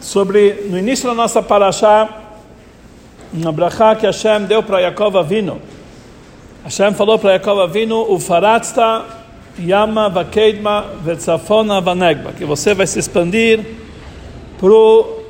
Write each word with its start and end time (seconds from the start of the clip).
sobre 0.00 0.64
no 0.68 0.78
início 0.78 1.08
da 1.08 1.14
nossa 1.14 1.42
paraxá, 1.42 2.08
uma 3.32 3.52
brachá 3.52 3.94
que 3.94 4.06
Hashem 4.06 4.44
deu 4.44 4.62
para 4.62 4.80
Yaakov 4.80 5.18
Avinu. 5.18 5.60
Hashem 6.64 6.94
falou 6.94 7.18
para 7.18 7.32
Yaakov 7.32 7.60
Avinu, 7.60 8.10
o 8.10 8.18
faratzta 8.18 9.04
yama 9.58 10.08
vakeidma 10.08 10.86
vetzafona 11.02 11.80
vanegba, 11.80 12.32
que 12.32 12.44
você 12.44 12.74
vai 12.74 12.86
se 12.86 12.98
expandir 12.98 13.64
para 14.58 14.70
o 14.70 15.22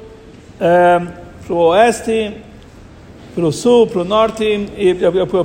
é, 0.61 1.01
oeste, 1.49 2.35
para 3.35 3.45
o 3.45 3.53
sul, 3.53 3.87
para 3.87 4.03
o 4.03 4.05
norte, 4.05 4.69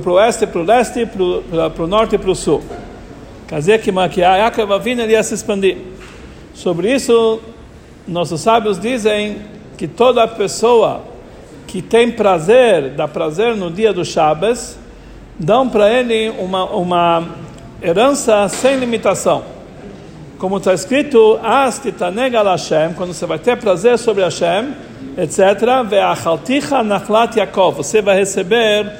para 0.02 0.10
o 0.10 0.14
oeste, 0.14 0.46
para 0.46 0.60
o 0.60 0.64
leste, 0.64 1.06
para 1.06 1.84
o 1.84 1.86
norte 1.86 2.16
e 2.16 2.18
para 2.18 2.30
o 2.30 2.34
sul. 2.34 2.62
Quer 3.48 3.58
dizer 3.58 3.80
que, 3.80 3.90
Yaakov 4.20 4.72
Avinu 4.72 5.06
ia 5.06 5.22
se 5.22 5.34
expandir. 5.34 5.78
Sobre 6.54 6.92
isso, 6.94 7.40
nossos 8.06 8.40
sábios 8.40 8.78
dizem 8.78 9.38
que 9.76 9.88
toda 9.88 10.26
pessoa 10.28 11.02
que 11.66 11.80
tem 11.80 12.10
prazer, 12.10 12.90
dá 12.90 13.08
prazer 13.08 13.56
no 13.56 13.70
dia 13.70 13.92
do 13.92 14.04
Shabbos, 14.04 14.76
dão 15.38 15.68
para 15.68 15.92
ele 15.92 16.28
uma, 16.38 16.64
uma 16.66 17.28
herança 17.82 18.48
sem 18.48 18.76
limitação. 18.76 19.42
Como 20.38 20.58
está 20.58 20.74
escrito, 20.74 21.38
Astitanega 21.42 22.42
Hashem, 22.42 22.92
quando 22.94 23.12
você 23.12 23.26
vai 23.26 23.38
ter 23.38 23.56
prazer 23.56 23.98
sobre 23.98 24.22
Hashem, 24.22 24.74
etc. 25.16 25.38
Yaakov, 27.36 27.76
você 27.76 28.02
vai 28.02 28.16
receber 28.16 28.92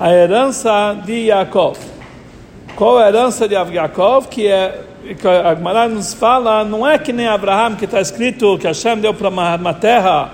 a 0.00 0.12
herança 0.12 0.96
de 1.04 1.26
Yaakov. 1.26 1.78
Qual 2.74 2.98
a 2.98 3.08
herança 3.08 3.46
de 3.46 3.54
Yaakov? 3.54 4.28
Que 4.28 4.48
é 4.48 4.87
a 5.44 5.54
Gemara 5.54 5.88
nos 5.88 6.12
fala, 6.12 6.64
não 6.64 6.86
é 6.86 6.98
que 6.98 7.12
nem 7.12 7.26
Abraão, 7.26 7.76
que 7.76 7.84
está 7.84 8.00
escrito 8.00 8.58
que 8.58 8.66
Hashem 8.66 8.98
deu 8.98 9.14
para 9.14 9.28
uma, 9.28 9.56
uma, 9.56 9.74
terra 9.74 10.30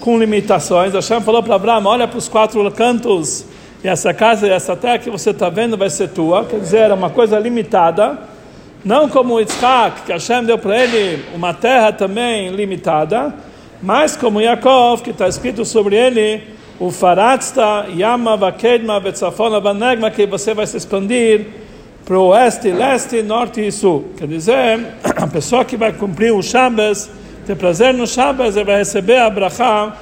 com 0.00 0.18
limitações. 0.18 0.92
Hashem 0.92 1.20
falou 1.22 1.42
para 1.42 1.54
Abraão: 1.54 1.84
olha 1.86 2.06
para 2.06 2.18
os 2.18 2.28
quatro 2.28 2.70
cantos, 2.70 3.46
e 3.82 3.88
essa 3.88 4.14
casa 4.14 4.46
e 4.46 4.50
essa 4.50 4.76
terra 4.76 4.98
que 4.98 5.10
você 5.10 5.30
está 5.30 5.48
vendo 5.48 5.76
vai 5.76 5.90
ser 5.90 6.08
tua. 6.10 6.44
Quer 6.44 6.60
dizer, 6.60 6.78
era 6.78 6.94
uma 6.94 7.10
coisa 7.10 7.38
limitada. 7.38 8.18
Não 8.84 9.08
como 9.08 9.38
Yitzhak, 9.40 10.02
que 10.02 10.12
Hashem 10.12 10.44
deu 10.44 10.58
para 10.58 10.76
ele 10.82 11.24
uma 11.34 11.54
terra 11.54 11.92
também 11.92 12.50
limitada, 12.50 13.32
mas 13.80 14.16
como 14.16 14.40
Yaakov, 14.40 15.02
que 15.02 15.10
está 15.10 15.28
escrito 15.28 15.64
sobre 15.64 15.94
ele, 15.94 16.42
o 16.80 16.90
Faratzta, 16.90 17.86
Yama, 17.96 18.36
Vakedma, 18.36 18.98
Betzafona, 18.98 19.60
Vanegma, 19.60 20.10
que 20.10 20.26
você 20.26 20.52
vai 20.52 20.66
se 20.66 20.76
expandir 20.76 21.61
para 22.04 22.18
o 22.18 22.28
oeste, 22.28 22.70
leste, 22.70 23.22
norte 23.22 23.64
e 23.64 23.70
sul. 23.70 24.12
Quer 24.16 24.26
dizer, 24.26 24.86
a 25.04 25.26
pessoa 25.26 25.64
que 25.64 25.76
vai 25.76 25.92
cumprir 25.92 26.32
o 26.32 26.42
Shabbos, 26.42 27.08
ter 27.46 27.56
prazer 27.56 27.94
no 27.94 28.06
Shabbos, 28.06 28.56
ele 28.56 28.64
vai 28.64 28.78
receber 28.78 29.18
a 29.18 29.30
brachá 29.30 29.96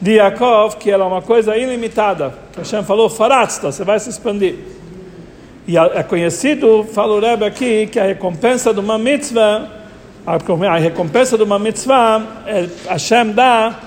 de 0.00 0.16
Yaakov, 0.16 0.76
que 0.76 0.90
ela 0.90 1.04
é 1.04 1.08
uma 1.08 1.22
coisa 1.22 1.56
ilimitada. 1.56 2.34
Hashem 2.56 2.82
falou, 2.82 3.08
faratzta, 3.08 3.70
você 3.70 3.84
vai 3.84 3.98
se 4.00 4.10
expandir. 4.10 4.56
E 5.66 5.78
é 5.78 6.02
conhecido, 6.02 6.84
fala 6.92 7.14
o 7.14 7.20
Rebbe 7.20 7.44
aqui, 7.44 7.86
que 7.86 7.98
a 7.98 8.04
recompensa 8.04 8.74
de 8.74 8.80
uma 8.80 8.98
mitzvah, 8.98 9.66
a 10.26 10.76
recompensa 10.76 11.38
de 11.38 11.42
uma 11.42 11.58
mitzvah, 11.58 12.22
é, 12.46 12.66
Hashem 12.88 13.32
dá, 13.32 13.78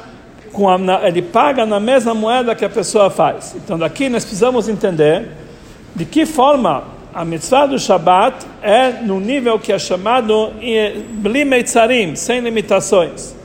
com 0.52 0.68
a, 0.68 0.78
ele 1.08 1.22
paga 1.22 1.66
na 1.66 1.80
mesma 1.80 2.16
moeda 2.16 2.56
que 2.56 2.66
a 2.66 2.70
pessoa 2.70 3.10
faz. 3.10 3.56
Então 3.56 3.78
daqui 3.78 4.10
nós 4.10 4.24
precisamos 4.24 4.68
entender 4.68 5.28
de 5.96 6.04
que 6.06 6.26
forma 6.26 6.97
a 7.14 7.26
mitzvah 7.26 7.66
do 7.66 7.80
Shabat 7.80 8.46
é 8.62 8.92
no 9.02 9.20
nível 9.20 9.58
que 9.60 9.74
é 9.74 9.80
chamado 9.80 10.52
Blimeitzarim, 11.10 12.16
sem 12.16 12.42
limitações. 12.42 13.36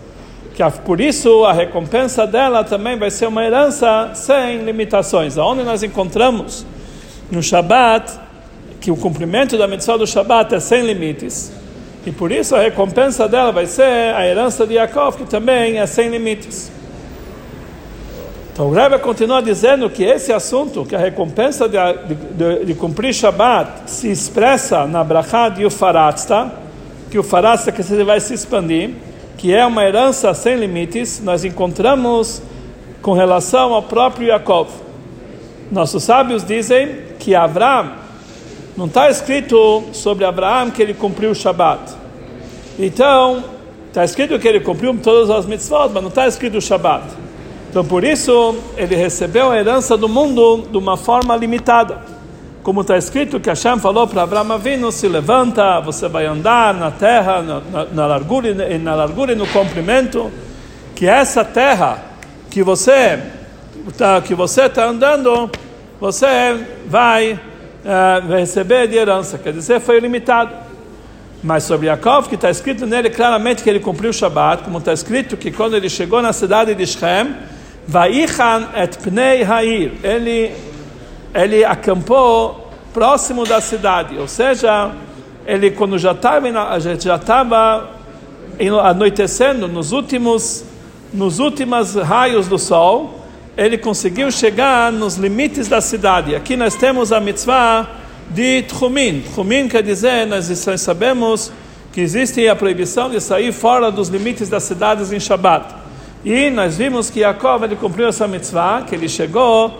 Que 0.54 0.62
por 0.84 1.00
isso 1.00 1.44
a 1.44 1.52
recompensa 1.52 2.26
dela 2.26 2.62
também 2.62 2.98
vai 2.98 3.10
ser 3.10 3.26
uma 3.26 3.44
herança 3.44 4.10
sem 4.14 4.58
limitações. 4.64 5.38
Aonde 5.38 5.62
nós 5.62 5.82
encontramos 5.82 6.66
no 7.30 7.42
Shabat 7.42 8.12
que 8.80 8.90
o 8.90 8.96
cumprimento 8.96 9.56
da 9.56 9.66
mitzvah 9.66 9.96
do 9.96 10.06
Shabat 10.06 10.54
é 10.54 10.60
sem 10.60 10.84
limites. 10.84 11.52
E 12.04 12.10
por 12.10 12.32
isso 12.32 12.54
a 12.56 12.60
recompensa 12.60 13.28
dela 13.28 13.52
vai 13.52 13.66
ser 13.66 14.14
a 14.14 14.26
herança 14.26 14.66
de 14.66 14.74
Yaakov, 14.74 15.16
que 15.16 15.24
também 15.24 15.78
é 15.78 15.86
sem 15.86 16.10
limites. 16.10 16.70
Então 18.52 18.66
o 18.66 18.70
Rebbe 18.72 18.98
continua 18.98 19.40
dizendo 19.40 19.88
que 19.88 20.04
esse 20.04 20.30
assunto, 20.30 20.84
que 20.84 20.94
a 20.94 20.98
recompensa 20.98 21.66
de, 21.66 21.78
de, 22.34 22.66
de 22.66 22.74
cumprir 22.74 23.14
Shabbat 23.14 23.90
se 23.90 24.10
expressa 24.10 24.86
na 24.86 25.02
brachá 25.02 25.48
de 25.48 25.64
Ufaratzta, 25.64 26.52
que 27.10 27.18
o 27.18 27.22
Faratzta 27.22 27.72
que 27.72 27.82
você 27.82 28.04
vai 28.04 28.20
se 28.20 28.34
expandir, 28.34 28.90
que 29.38 29.54
é 29.54 29.64
uma 29.64 29.84
herança 29.84 30.34
sem 30.34 30.56
limites, 30.56 31.20
nós 31.24 31.44
encontramos 31.44 32.42
com 33.00 33.14
relação 33.14 33.72
ao 33.72 33.82
próprio 33.82 34.28
Yaakov. 34.28 34.68
Nossos 35.70 36.02
sábios 36.04 36.44
dizem 36.44 36.96
que 37.18 37.34
Abraão, 37.34 37.92
não 38.76 38.84
está 38.86 39.08
escrito 39.08 39.82
sobre 39.92 40.26
Abraão 40.26 40.70
que 40.70 40.82
ele 40.82 40.92
cumpriu 40.92 41.30
o 41.30 41.34
Shabbat. 41.34 41.92
Então, 42.78 43.44
está 43.88 44.04
escrito 44.04 44.38
que 44.38 44.46
ele 44.46 44.60
cumpriu 44.60 44.94
todas 45.02 45.30
as 45.30 45.46
mitzvot, 45.46 45.90
mas 45.92 46.02
não 46.02 46.10
está 46.10 46.26
escrito 46.26 46.58
o 46.58 46.60
Shabbat. 46.60 47.21
Então, 47.72 47.82
por 47.82 48.04
isso, 48.04 48.54
ele 48.76 48.94
recebeu 48.94 49.50
a 49.50 49.56
herança 49.56 49.96
do 49.96 50.06
mundo 50.06 50.68
de 50.70 50.76
uma 50.76 50.94
forma 50.94 51.34
limitada. 51.34 52.02
Como 52.62 52.82
está 52.82 52.98
escrito 52.98 53.40
que 53.40 53.48
Hashem 53.48 53.78
falou 53.78 54.06
para 54.06 54.20
Abraão 54.20 54.52
Avinu, 54.52 54.92
se 54.92 55.08
levanta, 55.08 55.80
você 55.80 56.06
vai 56.06 56.26
andar 56.26 56.74
na 56.74 56.90
terra, 56.90 57.40
na, 57.40 57.60
na, 57.60 57.84
na, 57.86 58.06
largura, 58.06 58.78
na 58.78 58.94
largura 58.94 59.32
e 59.32 59.34
no 59.34 59.46
comprimento, 59.46 60.30
que 60.94 61.06
essa 61.06 61.46
terra 61.46 62.04
que 62.50 62.62
você 62.62 63.18
tá, 63.96 64.20
que 64.20 64.34
você 64.34 64.64
está 64.64 64.84
andando, 64.84 65.50
você 65.98 66.26
vai 66.86 67.32
uh, 67.32 68.32
receber 68.34 68.86
de 68.86 68.98
herança. 68.98 69.38
Quer 69.38 69.54
dizer, 69.54 69.80
foi 69.80 69.98
limitado. 69.98 70.52
Mas 71.42 71.64
sobre 71.64 71.86
Yaakov, 71.86 72.28
que 72.28 72.34
está 72.34 72.50
escrito 72.50 72.86
nele 72.86 73.08
claramente 73.08 73.62
que 73.62 73.70
ele 73.70 73.80
cumpriu 73.80 74.10
o 74.10 74.12
Shabat, 74.12 74.62
como 74.62 74.76
está 74.76 74.92
escrito 74.92 75.38
que 75.38 75.50
quando 75.50 75.74
ele 75.74 75.88
chegou 75.88 76.20
na 76.20 76.34
cidade 76.34 76.74
de 76.74 76.86
Shem, 76.86 77.34
Vaichan 77.86 78.68
et 78.74 78.98
pnei 78.98 79.42
ha'ir. 79.42 79.92
Ele, 80.02 80.52
ele 81.34 81.64
acampou 81.64 82.70
próximo 82.92 83.44
da 83.44 83.60
cidade, 83.60 84.18
ou 84.18 84.28
seja, 84.28 84.92
ele 85.46 85.70
quando 85.70 85.98
já 85.98 86.12
estava 86.12 86.78
já 86.78 87.16
estava 87.16 87.90
anoitecendo 88.84 89.66
nos 89.66 89.92
últimos 89.92 90.64
nos 91.12 91.38
últimos 91.38 91.94
raios 91.94 92.48
do 92.48 92.58
sol, 92.58 93.22
ele 93.56 93.76
conseguiu 93.76 94.30
chegar 94.30 94.90
nos 94.90 95.16
limites 95.16 95.68
da 95.68 95.80
cidade. 95.80 96.34
Aqui 96.34 96.56
nós 96.56 96.74
temos 96.74 97.12
a 97.12 97.20
mitzvah 97.20 97.86
de 98.30 98.62
Tchumin. 98.62 99.22
Tchumin 99.34 99.68
quer 99.68 99.82
dizer, 99.82 100.26
nós 100.26 100.46
sabemos 100.78 101.52
que 101.92 102.00
existe 102.00 102.48
a 102.48 102.56
proibição 102.56 103.10
de 103.10 103.20
sair 103.20 103.52
fora 103.52 103.90
dos 103.90 104.08
limites 104.08 104.48
das 104.48 104.62
cidades 104.62 105.12
em 105.12 105.20
Shabbat. 105.20 105.81
E 106.24 106.50
nós 106.50 106.76
vimos 106.76 107.10
que 107.10 107.20
Jacob 107.20 107.64
ele 107.64 107.74
cumpriu 107.74 108.08
essa 108.08 108.28
mitzvah, 108.28 108.82
que 108.82 108.94
ele 108.94 109.08
chegou 109.08 109.72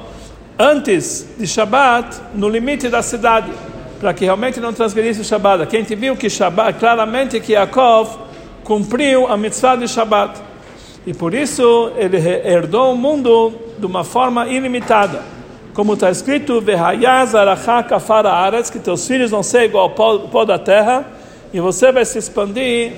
antes 0.58 1.26
de 1.38 1.46
Shabbat 1.46 2.20
no 2.34 2.48
limite 2.48 2.88
da 2.88 3.00
cidade, 3.00 3.52
para 4.00 4.12
que 4.12 4.24
realmente 4.24 4.58
não 4.58 4.72
transgredisse 4.72 5.20
o 5.20 5.24
Shabbat. 5.24 5.66
Quem 5.66 5.84
te 5.84 5.94
viu 5.94 6.16
que 6.16 6.28
Shabbat, 6.28 6.80
claramente 6.80 7.38
que 7.38 7.52
Jacob 7.52 8.08
cumpriu 8.64 9.28
a 9.28 9.36
mitzvah 9.36 9.76
de 9.76 9.86
Shabbat. 9.86 10.40
E 11.06 11.14
por 11.14 11.32
isso 11.32 11.92
ele 11.96 12.16
herdou 12.16 12.92
o 12.92 12.96
mundo 12.96 13.52
de 13.78 13.86
uma 13.86 14.02
forma 14.02 14.48
ilimitada. 14.48 15.22
Como 15.74 15.94
está 15.94 16.10
escrito, 16.10 16.62
que 18.72 18.78
teus 18.80 19.06
filhos 19.06 19.30
vão 19.30 19.42
ser 19.42 19.64
igual 19.64 19.84
ao 19.84 19.90
pó, 19.90 20.18
pó 20.18 20.44
da 20.44 20.58
terra, 20.58 21.06
e 21.52 21.60
você 21.60 21.90
vai 21.92 22.04
se 22.04 22.18
expandir 22.18 22.92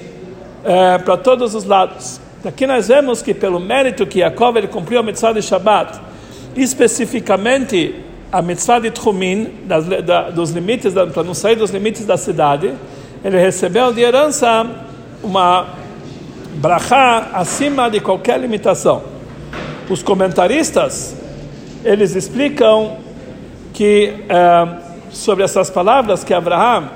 é, 0.64 0.98
para 0.98 1.16
todos 1.16 1.54
os 1.54 1.64
lados. 1.64 2.23
Aqui 2.46 2.66
nós 2.66 2.88
vemos 2.88 3.22
que 3.22 3.32
pelo 3.32 3.58
mérito 3.58 4.06
que 4.06 4.18
Yaakov 4.18 4.58
ele 4.58 4.68
cumpriu 4.68 5.00
a 5.00 5.02
mitzvah 5.02 5.32
de 5.32 5.40
Shabbat, 5.40 5.98
especificamente 6.54 7.94
a 8.30 8.42
mitzvah 8.42 8.80
de 8.80 8.90
Tchumin, 8.90 9.60
das, 9.64 9.86
da, 9.86 10.28
dos 10.28 10.50
limites, 10.50 10.92
para 10.92 11.22
não 11.22 11.32
sair 11.32 11.56
dos 11.56 11.70
limites 11.70 12.04
da 12.04 12.18
cidade, 12.18 12.74
ele 13.24 13.38
recebeu 13.38 13.94
de 13.94 14.02
herança 14.02 14.66
uma 15.22 15.68
brachá 16.56 17.30
acima 17.32 17.88
de 17.88 18.00
qualquer 18.00 18.38
limitação. 18.38 19.02
Os 19.88 20.02
comentaristas, 20.02 21.16
eles 21.82 22.14
explicam 22.14 22.98
que 23.72 24.16
é, 24.28 24.68
sobre 25.10 25.44
essas 25.44 25.70
palavras 25.70 26.22
que 26.22 26.34
Abraão, 26.34 26.90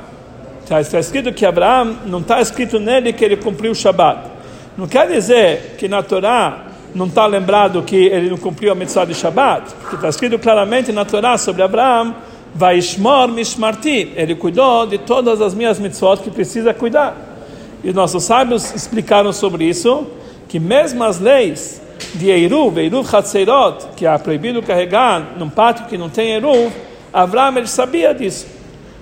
está 0.63 1.01
escrito 1.01 1.33
que 1.33 1.47
Abraão, 1.47 1.97
não 2.05 2.19
está 2.19 2.39
escrito 2.39 2.79
nele 2.79 3.15
que 3.15 3.25
ele 3.25 3.39
cumpriu 3.39 3.73
o 3.73 3.75
Shabbat. 3.75 4.28
Não 4.79 4.87
quer 4.87 5.09
dizer 5.09 5.75
que 5.77 5.89
na 5.89 6.05
Torá 6.05 6.67
não 6.95 7.07
está 7.07 7.27
lembrado 7.27 7.83
que 7.83 7.97
ele 7.97 8.31
não 8.31 8.37
cumpriu 8.37 8.71
a 8.71 8.77
mitzvah 8.77 9.05
de 9.05 9.13
Shabbat, 9.13 9.75
porque 9.75 9.97
está 9.97 10.09
escrito 10.09 10.39
claramente 10.39 10.93
na 10.93 11.05
Torá 11.05 11.37
sobre 11.37 11.65
Abraão, 11.65 12.15
vai 12.55 12.79
Ishmor 12.79 13.27
Mishmarti, 13.27 14.13
ele 14.15 14.37
cuidou 14.37 14.87
de 14.87 14.99
todas 14.99 15.43
as 15.43 15.53
minhas 15.53 15.81
mitzvot 15.81 16.19
que 16.19 16.31
precisa 16.31 16.73
cuidar. 16.73 17.17
E 17.83 17.93
nossos 17.93 18.23
sábios 18.23 18.73
explicaram 18.73 19.33
sobre 19.33 19.65
isso, 19.65 20.07
que 20.49 20.61
mesmo 20.61 21.03
as 21.03 21.19
leis 21.19 21.83
de 22.15 22.31
Eruv, 22.31 22.79
Eruv 22.79 23.05
Hatzeirot, 23.13 23.85
que 23.97 24.07
é 24.07 24.17
proibido 24.17 24.63
carregar 24.63 25.33
num 25.37 25.51
pátio 25.51 25.87
que 25.87 25.99
não 25.99 26.09
tem 26.09 26.35
Eruv, 26.35 26.73
Abraão 27.13 27.59
ele 27.59 27.67
sabia 27.67 28.15
disso. 28.15 28.47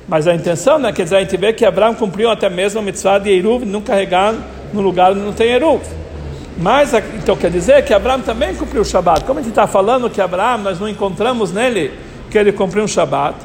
Mas 0.09 0.27
a 0.27 0.35
intenção, 0.35 0.79
né, 0.79 0.91
quer 0.91 1.03
dizer, 1.03 1.17
a 1.17 1.21
gente 1.21 1.37
vê 1.37 1.53
que 1.53 1.67
Abraão 1.67 1.95
cumpriu 1.95 2.31
até 2.31 2.49
mesmo 2.49 2.81
a 2.81 2.83
mitzvah 2.83 3.19
de 3.19 3.29
Eruv, 3.29 3.67
não 3.67 3.83
carregar 3.83 4.35
no 4.77 4.83
lugar 4.83 5.13
onde 5.13 5.21
não 5.21 5.33
tem 5.33 5.51
Eruv. 5.51 5.83
Mas, 6.59 6.95
então 6.95 7.37
quer 7.37 7.51
dizer 7.51 7.85
que 7.85 7.93
Abraão 7.93 8.21
também 8.21 8.55
cumpriu 8.55 8.83
o 8.83 8.85
Shabat. 8.85 9.25
Como 9.25 9.39
a 9.39 9.43
gente 9.43 9.51
está 9.51 9.67
falando 9.67 10.09
que 10.09 10.21
Abraão, 10.21 10.59
nós 10.59 10.81
não 10.81 10.89
encontramos 10.89 11.53
nele 11.53 11.93
que 12.31 12.39
ele 12.39 12.53
cumpriu 12.53 12.85
um 12.85 12.89
Shabat, 12.89 13.37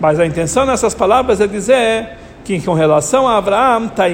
mas 0.00 0.18
a 0.18 0.26
intenção 0.26 0.66
nessas 0.66 0.94
palavras 0.94 1.40
é 1.40 1.46
dizer 1.46 2.08
que 2.44 2.60
com 2.60 2.74
relação 2.74 3.26
a 3.26 3.38
Abraão, 3.38 3.88
tá, 3.88 4.04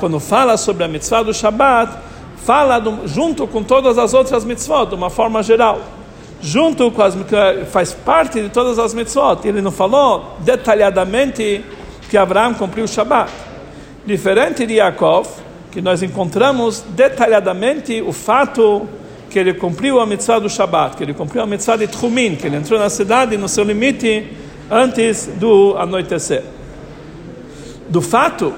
quando 0.00 0.20
fala 0.20 0.56
sobre 0.56 0.84
a 0.84 0.88
mitzvah 0.88 1.22
do 1.22 1.32
Shabat, 1.32 1.92
fala 2.36 2.78
do, 2.78 3.06
junto 3.06 3.46
com 3.46 3.62
todas 3.62 3.98
as 3.98 4.14
outras 4.14 4.44
mitzvot, 4.44 4.86
de 4.86 4.94
uma 4.94 5.10
forma 5.10 5.42
geral. 5.42 5.80
Junto 6.40 6.90
com 6.90 7.02
as 7.02 7.16
faz 7.70 7.92
parte 7.92 8.40
de 8.40 8.50
todas 8.50 8.78
as 8.78 8.92
mitzvot. 8.94 9.40
Ele 9.44 9.60
não 9.60 9.70
falou 9.70 10.36
detalhadamente 10.40 11.64
que 12.08 12.16
Abraão 12.16 12.54
cumpriu 12.54 12.84
o 12.84 12.88
Shabat. 12.88 13.32
Diferente 14.04 14.66
de 14.66 14.74
Yaakov, 14.74 15.26
que 15.76 15.82
nós 15.82 16.02
encontramos 16.02 16.82
detalhadamente 16.88 18.00
o 18.00 18.10
fato 18.10 18.88
que 19.28 19.38
ele 19.38 19.52
cumpriu 19.52 20.00
a 20.00 20.06
mitzvah 20.06 20.38
do 20.38 20.48
Shabat, 20.48 20.96
que 20.96 21.02
ele 21.02 21.12
cumpriu 21.12 21.42
a 21.42 21.46
mitzvah 21.46 21.76
de 21.76 21.86
Tchumin, 21.86 22.34
que 22.34 22.46
ele 22.46 22.56
entrou 22.56 22.80
na 22.80 22.88
cidade 22.88 23.36
no 23.36 23.46
seu 23.46 23.62
limite 23.62 24.26
antes 24.70 25.26
do 25.36 25.76
anoitecer. 25.76 26.42
Do 27.90 28.00
fato 28.00 28.54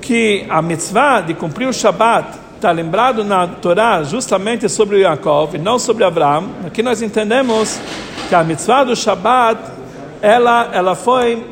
que 0.00 0.46
a 0.48 0.62
mitzvah 0.62 1.20
de 1.20 1.34
cumprir 1.34 1.68
o 1.68 1.74
Shabat 1.74 2.38
está 2.56 2.70
lembrado 2.70 3.22
na 3.22 3.46
Torá 3.46 4.02
justamente 4.02 4.66
sobre 4.66 5.00
Yaakov 5.00 5.56
e 5.56 5.58
não 5.58 5.78
sobre 5.78 6.04
Abraão, 6.04 6.52
aqui 6.66 6.82
nós 6.82 7.02
entendemos 7.02 7.78
que 8.30 8.34
a 8.34 8.42
mitzvah 8.42 8.84
do 8.84 8.96
Shabat 8.96 9.60
ela, 10.22 10.70
ela 10.72 10.94
foi, 10.94 11.44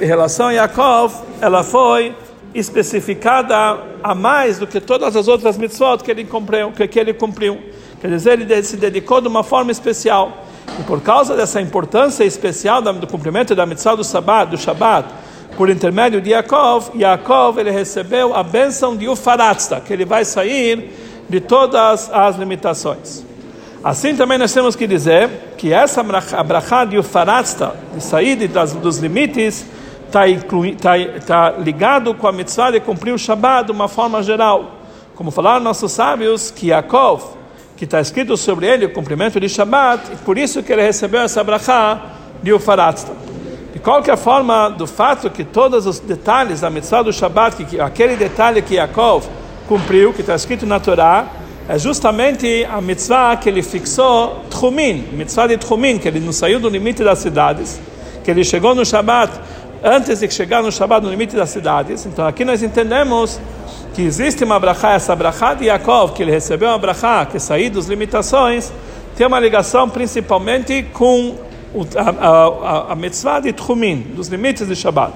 em 0.00 0.04
relação 0.04 0.48
a 0.48 0.52
Yaakov, 0.52 1.14
ela 1.40 1.62
foi 1.62 2.12
especificada 2.54 3.56
a 4.02 4.14
mais 4.14 4.58
do 4.58 4.66
que 4.66 4.80
todas 4.80 5.14
as 5.14 5.28
outras 5.28 5.56
mitzvot 5.56 5.98
que 6.02 6.10
ele 6.10 6.24
cumpriu, 6.24 6.72
que, 6.72 6.98
ele 6.98 7.12
cumpriu. 7.12 7.58
Quer 8.00 8.08
dizer, 8.08 8.40
ele 8.40 8.62
se 8.62 8.76
dedicou 8.76 9.20
de 9.20 9.28
uma 9.28 9.42
forma 9.42 9.70
especial. 9.70 10.44
E 10.78 10.82
por 10.82 11.00
causa 11.00 11.36
dessa 11.36 11.60
importância 11.60 12.24
especial 12.24 12.80
do 12.80 13.06
cumprimento 13.06 13.54
da 13.54 13.66
mitzvah 13.66 13.94
do 13.94 14.04
Shabbat, 14.04 14.50
do 14.50 14.58
Shabbat, 14.58 15.08
por 15.56 15.68
intermédio 15.68 16.20
de 16.20 16.30
Yaakov, 16.30 16.90
Yaakov 16.96 17.58
ele 17.58 17.70
recebeu 17.70 18.34
a 18.34 18.42
bênção 18.42 18.96
de 18.96 19.08
Ufaratzta, 19.08 19.80
que 19.80 19.92
ele 19.92 20.04
vai 20.04 20.24
sair 20.24 20.92
de 21.28 21.40
todas 21.40 22.10
as 22.12 22.36
limitações. 22.36 23.24
Assim 23.82 24.14
também 24.14 24.38
nós 24.38 24.52
temos 24.52 24.74
que 24.76 24.86
dizer 24.86 25.28
que 25.56 25.72
essa 25.72 26.02
brachá 26.02 26.84
de 26.84 26.98
Ufaratzta, 26.98 27.74
de 27.94 28.02
sair 28.02 28.36
das, 28.48 28.72
dos 28.72 28.98
limites, 28.98 29.64
está 30.08 30.24
tá, 30.80 31.50
tá 31.50 31.58
ligado 31.58 32.14
com 32.14 32.26
a 32.26 32.32
mitzvah 32.32 32.70
de 32.70 32.80
cumprir 32.80 33.12
o 33.12 33.18
Shabbat 33.18 33.66
de 33.66 33.72
uma 33.72 33.88
forma 33.88 34.22
geral. 34.22 34.78
Como 35.14 35.30
falaram 35.30 35.62
nossos 35.62 35.92
sábios, 35.92 36.50
que 36.50 36.68
Yaakov, 36.68 37.36
que 37.76 37.84
está 37.84 38.00
escrito 38.00 38.36
sobre 38.36 38.66
ele 38.66 38.86
o 38.86 38.92
cumprimento 38.92 39.38
de 39.38 39.48
Shabbat, 39.48 40.12
e 40.12 40.16
por 40.16 40.38
isso 40.38 40.62
que 40.62 40.72
ele 40.72 40.82
recebeu 40.82 41.20
essa 41.20 41.44
brachá 41.44 42.00
de 42.42 42.52
Ufaratzta. 42.52 43.12
De 43.72 43.78
qualquer 43.78 44.16
forma, 44.16 44.70
do 44.70 44.86
fato 44.86 45.28
que 45.30 45.44
todos 45.44 45.86
os 45.86 46.00
detalhes 46.00 46.62
da 46.62 46.70
mitzvah 46.70 47.02
do 47.02 47.12
Shabbat, 47.12 47.64
que, 47.64 47.80
aquele 47.80 48.16
detalhe 48.16 48.62
que 48.62 48.74
Yaakov 48.74 49.28
cumpriu, 49.68 50.12
que 50.12 50.22
está 50.22 50.34
escrito 50.34 50.64
na 50.64 50.80
Torá, 50.80 51.26
é 51.68 51.78
justamente 51.78 52.66
a 52.70 52.80
mitzvah 52.80 53.36
que 53.36 53.48
ele 53.48 53.62
fixou, 53.62 54.44
Tchumin, 54.50 55.10
mitzvah 55.12 55.46
de 55.46 55.58
Tchumin, 55.58 55.98
que 55.98 56.08
ele 56.08 56.18
não 56.18 56.32
saiu 56.32 56.58
do 56.58 56.68
limite 56.68 57.04
das 57.04 57.18
cidades, 57.18 57.78
que 58.24 58.30
ele 58.30 58.42
chegou 58.42 58.74
no 58.74 58.86
Shabbat 58.86 59.32
antes 59.82 60.20
de 60.20 60.30
chegar 60.30 60.62
no 60.62 60.72
Shabbat 60.72 61.04
no 61.04 61.10
limite 61.10 61.36
das 61.36 61.50
cidades. 61.50 62.06
Então 62.06 62.26
aqui 62.26 62.44
nós 62.44 62.62
entendemos 62.62 63.40
que 63.94 64.02
existe 64.02 64.44
uma 64.44 64.58
brachá, 64.58 64.92
essa 64.92 65.14
brachá 65.14 65.54
de 65.54 65.66
Yaakov, 65.66 66.12
que 66.12 66.22
ele 66.22 66.30
recebeu 66.30 66.68
uma 66.68 66.78
brachá, 66.78 67.26
que 67.26 67.38
saiu 67.38 67.70
das 67.70 67.86
limitações, 67.86 68.72
tem 69.16 69.26
uma 69.26 69.40
ligação 69.40 69.88
principalmente 69.88 70.84
com 70.92 71.34
a, 71.96 72.90
a, 72.90 72.92
a 72.92 72.96
mitzvah 72.96 73.40
de 73.40 73.52
Tchumin, 73.52 74.12
dos 74.14 74.28
limites 74.28 74.66
de 74.66 74.76
Shabbat. 74.76 75.12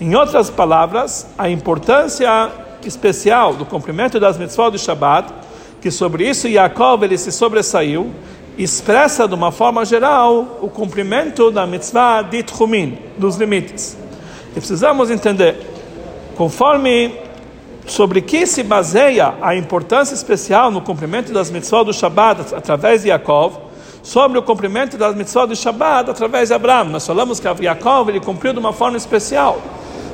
Em 0.00 0.14
outras 0.14 0.50
palavras, 0.50 1.26
a 1.36 1.48
importância 1.48 2.50
especial 2.84 3.54
do 3.54 3.64
cumprimento 3.64 4.20
das 4.20 4.38
mitzvot 4.38 4.70
de 4.70 4.78
Shabbat, 4.78 5.32
que 5.80 5.90
sobre 5.90 6.28
isso 6.28 6.48
Yaakov 6.48 7.04
ele 7.04 7.18
se 7.18 7.30
sobressaiu, 7.30 8.10
expressa 8.58 9.28
de 9.28 9.34
uma 9.34 9.52
forma 9.52 9.84
geral 9.84 10.58
o 10.62 10.68
cumprimento 10.68 11.50
da 11.50 11.66
mitzvah 11.66 12.22
de 12.22 12.42
Tchumin, 12.42 12.98
dos 13.18 13.36
limites. 13.36 13.96
E 14.52 14.54
precisamos 14.54 15.10
entender, 15.10 15.56
conforme 16.36 17.14
sobre 17.86 18.22
que 18.22 18.46
se 18.46 18.62
baseia 18.62 19.34
a 19.42 19.54
importância 19.54 20.14
especial 20.14 20.70
no 20.70 20.80
cumprimento 20.80 21.32
das 21.32 21.50
mitzvot 21.50 21.84
do 21.84 21.92
Shabbat 21.92 22.54
através 22.54 23.02
de 23.02 23.08
Yaakov, 23.08 23.58
sobre 24.02 24.38
o 24.38 24.42
cumprimento 24.42 24.96
das 24.96 25.14
mitzvot 25.14 25.48
do 25.48 25.56
Shabbat 25.56 26.10
através 26.10 26.48
de 26.48 26.54
Abraão. 26.54 26.86
Nós 26.86 27.06
falamos 27.06 27.38
que 27.38 27.46
Yaakov 27.46 28.08
ele 28.08 28.20
cumpriu 28.20 28.52
de 28.52 28.58
uma 28.58 28.72
forma 28.72 28.96
especial. 28.96 29.60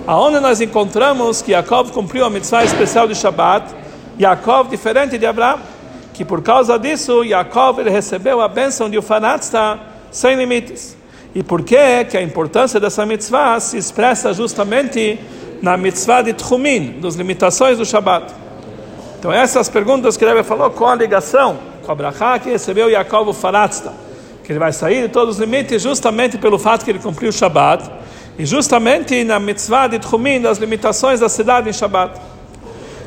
Aonde 0.07 0.41
nós 0.41 0.61
encontramos 0.61 1.41
que 1.41 1.53
Yaakov 1.53 1.93
cumpriu 1.93 2.25
a 2.25 2.31
mitzvah 2.31 2.65
especial 2.65 3.07
de 3.07 3.15
Shabbat, 3.15 3.73
Yaakov 4.19 4.69
diferente 4.69 5.17
de 5.17 5.27
Abraão 5.27 5.72
que 6.13 6.25
por 6.25 6.43
causa 6.43 6.79
disso 6.79 7.25
Yaakov 7.25 7.83
recebeu 7.83 8.41
a 8.41 8.49
bênção 8.49 8.89
de 8.89 8.99
Ufanatzta 8.99 9.79
sem 10.11 10.37
limites. 10.37 10.97
E 11.35 11.43
por 11.43 11.63
que 11.63 12.05
que 12.05 12.17
a 12.17 12.23
importância 12.23 12.79
dessa 12.79 13.07
mitzvah 13.07 13.59
se 13.59 13.79
expressa 13.79 14.33
justamente 14.33 15.19
na 15.63 15.77
mitzvah 15.77 16.23
de 16.23 16.35
Tchumin, 16.35 17.01
das 17.01 17.15
limitações 17.15 17.79
do 17.79 17.87
Shabat? 17.87 18.33
Então 19.19 19.33
essas 19.33 19.69
perguntas 19.69 20.17
que 20.17 20.25
ele 20.25 20.43
falou, 20.43 20.71
qual 20.71 20.91
a 20.91 20.95
ligação 20.95 21.59
com 21.85 21.91
a 21.91 21.95
brachá 21.95 22.39
que 22.39 22.51
recebeu 22.51 22.91
Yaakov 22.91 23.31
Ufanatzta? 23.31 23.93
Que 24.45 24.53
ele 24.53 24.59
vai 24.59 24.73
sair 24.73 25.03
de 25.03 25.09
todos 25.09 25.37
os 25.37 25.41
limites 25.41 25.81
justamente 25.81 26.37
pelo 26.37 26.59
fato 26.59 26.85
que 26.85 26.91
ele 26.91 26.99
cumpriu 26.99 27.31
o 27.31 27.33
Shabat, 27.33 27.91
e 28.39 28.45
justamente 28.45 29.23
na 29.25 29.39
mitzvah 29.39 29.87
de 29.87 29.99
Tchumin, 29.99 30.41
das 30.41 30.59
limitações 30.59 31.21
da 31.21 31.29
cidade 31.29 31.69
em 31.69 31.73
Shabat. 31.73 32.19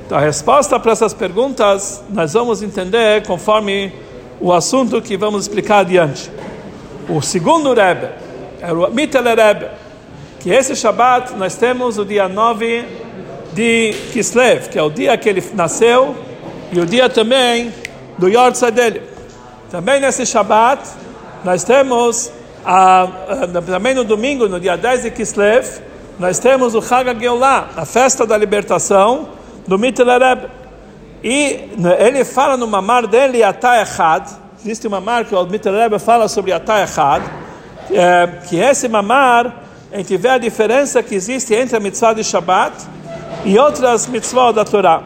Então, 0.05 0.19
a 0.19 0.21
resposta 0.21 0.79
para 0.79 0.91
essas 0.91 1.15
perguntas 1.15 2.03
nós 2.09 2.33
vamos 2.33 2.61
entender 2.61 3.25
conforme 3.25 3.91
o 4.39 4.53
assunto 4.53 5.01
que 5.01 5.17
vamos 5.17 5.43
explicar 5.43 5.79
adiante. 5.79 6.29
O 7.09 7.21
segundo 7.21 7.73
Rebbe, 7.73 8.09
é 8.61 8.71
o 8.71 8.91
Mittele 8.91 9.33
Rebbe, 9.33 9.65
que 10.39 10.51
esse 10.51 10.75
Shabat 10.75 11.33
nós 11.33 11.55
temos 11.55 11.97
o 11.97 12.05
dia 12.05 12.29
9 12.29 12.85
de 13.53 13.93
Kislev, 14.13 14.69
que 14.69 14.77
é 14.77 14.83
o 14.83 14.91
dia 14.91 15.17
que 15.17 15.27
ele 15.27 15.43
nasceu, 15.55 16.15
e 16.71 16.79
o 16.79 16.85
dia 16.85 17.09
também 17.09 17.73
do 18.19 18.27
Yortzai 18.27 18.71
dele. 18.71 19.01
Também 19.71 19.99
nesse 19.99 20.23
Shabat 20.23 20.87
nós 21.43 21.63
temos, 21.63 22.31
a, 22.63 23.03
a, 23.03 23.07
também 23.65 23.95
no 23.95 24.03
domingo, 24.03 24.47
no 24.47 24.59
dia 24.59 24.75
10 24.77 25.01
de 25.01 25.11
Kislev, 25.11 25.79
nós 26.19 26.37
temos 26.37 26.75
o 26.75 26.81
Chag 26.81 27.19
Geulah, 27.19 27.69
a 27.75 27.85
festa 27.85 28.23
da 28.23 28.37
libertação, 28.37 29.34
do 29.67 29.77
Mittelereb. 29.77 30.47
E 31.23 31.69
ele 31.99 32.23
fala 32.23 32.55
no 32.55 32.67
mamar 32.67 33.07
dele, 33.07 33.43
Atah 33.43 33.81
Echad, 33.81 34.29
existe 34.59 34.87
um 34.87 34.91
mamar 34.91 35.25
que 35.25 35.35
o 35.35 35.45
Mittelereb 35.45 35.97
fala 35.99 36.27
sobre 36.27 36.51
Atah 36.51 36.83
Echad, 36.83 37.23
é, 37.91 38.27
que 38.47 38.57
esse 38.57 38.87
mamar, 38.87 39.63
a 39.91 39.97
gente 39.97 40.15
vê 40.17 40.29
a 40.29 40.37
diferença 40.37 41.01
que 41.01 41.15
existe 41.15 41.53
entre 41.53 41.75
a 41.75 41.79
mitzvah 41.79 42.13
de 42.13 42.23
Shabbat 42.23 42.73
e 43.43 43.57
outras 43.57 44.07
mitzvot 44.07 44.53
da 44.53 44.65
Torá. 44.65 45.01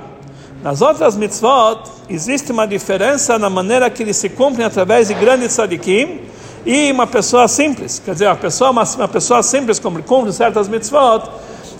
Nas 0.63 0.81
outras 0.81 1.15
mitzvot, 1.15 1.83
existe 2.09 2.51
uma 2.51 2.67
diferença 2.67 3.39
na 3.39 3.49
maneira 3.49 3.89
que 3.89 4.03
eles 4.03 4.17
se 4.17 4.29
cumprem 4.29 4.65
através 4.65 5.07
de 5.07 5.13
grandes 5.13 5.53
tzadikim 5.53 6.19
e 6.65 6.91
uma 6.91 7.07
pessoa 7.07 7.47
simples. 7.47 8.01
Quer 8.03 8.11
dizer, 8.11 8.27
uma 8.27 8.35
pessoa, 8.35 8.71
uma, 8.71 8.83
uma 8.83 9.07
pessoa 9.07 9.41
simples 9.41 9.79
cumpre 9.79 10.33
certas 10.33 10.67
mitzvot, 10.67 11.29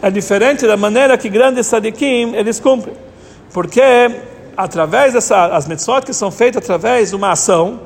é 0.01 0.09
diferente 0.09 0.65
da 0.65 0.77
maneira 0.77 1.17
que 1.17 1.29
grandes 1.29 1.67
sadikim 1.67 2.33
eles 2.35 2.59
cumprem. 2.59 2.95
Porque 3.53 3.81
através 4.55 5.13
dessas 5.13 5.67
mitzvot 5.67 6.01
que 6.05 6.13
são 6.13 6.31
feitas 6.31 6.63
através 6.63 7.09
de 7.09 7.15
uma 7.15 7.31
ação, 7.31 7.79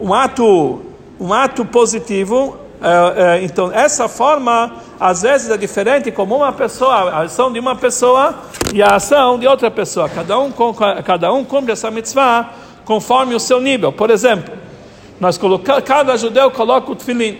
um 0.00 0.12
ato, 0.12 0.82
um 1.20 1.32
ato 1.32 1.64
positivo, 1.64 2.56
é, 2.82 3.38
é, 3.38 3.44
então 3.44 3.72
essa 3.72 4.08
forma 4.08 4.72
às 5.00 5.22
vezes 5.22 5.50
é 5.50 5.56
diferente 5.56 6.10
como 6.10 6.36
uma 6.36 6.52
pessoa, 6.52 6.94
a 6.94 7.20
ação 7.22 7.52
de 7.52 7.58
uma 7.58 7.74
pessoa 7.76 8.34
e 8.72 8.82
a 8.82 8.96
ação 8.96 9.38
de 9.38 9.46
outra 9.46 9.70
pessoa. 9.70 10.08
Cada 10.08 10.38
um, 10.38 10.52
cada 11.04 11.32
um 11.32 11.44
cumpre 11.44 11.72
essa 11.72 11.90
mitzvah 11.90 12.50
conforme 12.84 13.34
o 13.34 13.40
seu 13.40 13.60
nível. 13.60 13.92
Por 13.92 14.10
exemplo, 14.10 14.54
nós 15.18 15.38
colocamos, 15.38 15.82
cada 15.84 16.16
judeu 16.16 16.50
coloca 16.50 16.92
o 16.92 16.96
tefilim. 16.96 17.38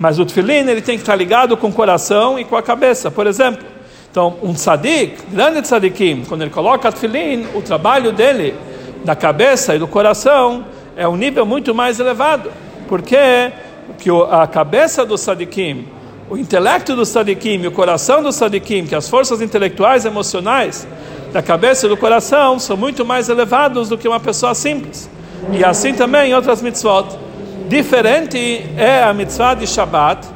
Mas 0.00 0.18
o 0.18 0.24
tefilin 0.24 0.66
ele 0.66 0.80
tem 0.80 0.96
que 0.96 1.02
estar 1.02 1.14
ligado 1.14 1.56
com 1.58 1.68
o 1.68 1.72
coração 1.72 2.38
e 2.38 2.44
com 2.44 2.56
a 2.56 2.62
cabeça. 2.62 3.10
Por 3.10 3.26
exemplo, 3.26 3.64
Então, 4.10 4.38
um 4.42 4.54
tzadik, 4.54 5.18
grande 5.30 5.62
tzadikim, 5.62 6.24
quando 6.28 6.42
ele 6.42 6.50
coloca 6.50 6.90
tefilin, 6.90 7.46
o 7.54 7.62
trabalho 7.62 8.10
dele, 8.10 8.56
da 9.04 9.14
cabeça 9.14 9.76
e 9.76 9.78
do 9.78 9.86
coração, 9.86 10.64
é 10.96 11.06
um 11.06 11.16
nível 11.16 11.46
muito 11.46 11.72
mais 11.72 12.00
elevado. 12.00 12.50
Porque 12.88 13.52
que 13.98 14.10
a 14.30 14.48
cabeça 14.48 15.04
do 15.04 15.14
tzadikim, 15.14 15.86
o 16.28 16.36
intelecto 16.36 16.96
do 16.96 17.02
tzadikim, 17.02 17.64
o 17.66 17.70
coração 17.70 18.20
do 18.20 18.30
tzadikim, 18.30 18.84
que 18.84 18.96
as 18.96 19.08
forças 19.08 19.40
intelectuais 19.40 20.04
emocionais 20.04 20.88
da 21.32 21.40
cabeça 21.40 21.86
e 21.86 21.88
do 21.88 21.96
coração 21.96 22.58
são 22.58 22.76
muito 22.76 23.04
mais 23.04 23.28
elevados 23.28 23.88
do 23.88 23.96
que 23.96 24.08
uma 24.08 24.18
pessoa 24.18 24.56
simples. 24.56 25.08
E 25.52 25.64
assim 25.64 25.94
também 25.94 26.30
em 26.30 26.34
outras 26.34 26.60
mitzvot. 26.62 27.16
Diferente 27.70 28.66
é 28.76 29.00
a 29.00 29.14
mitzvah 29.14 29.54
de 29.54 29.64
Shabbat, 29.64 30.26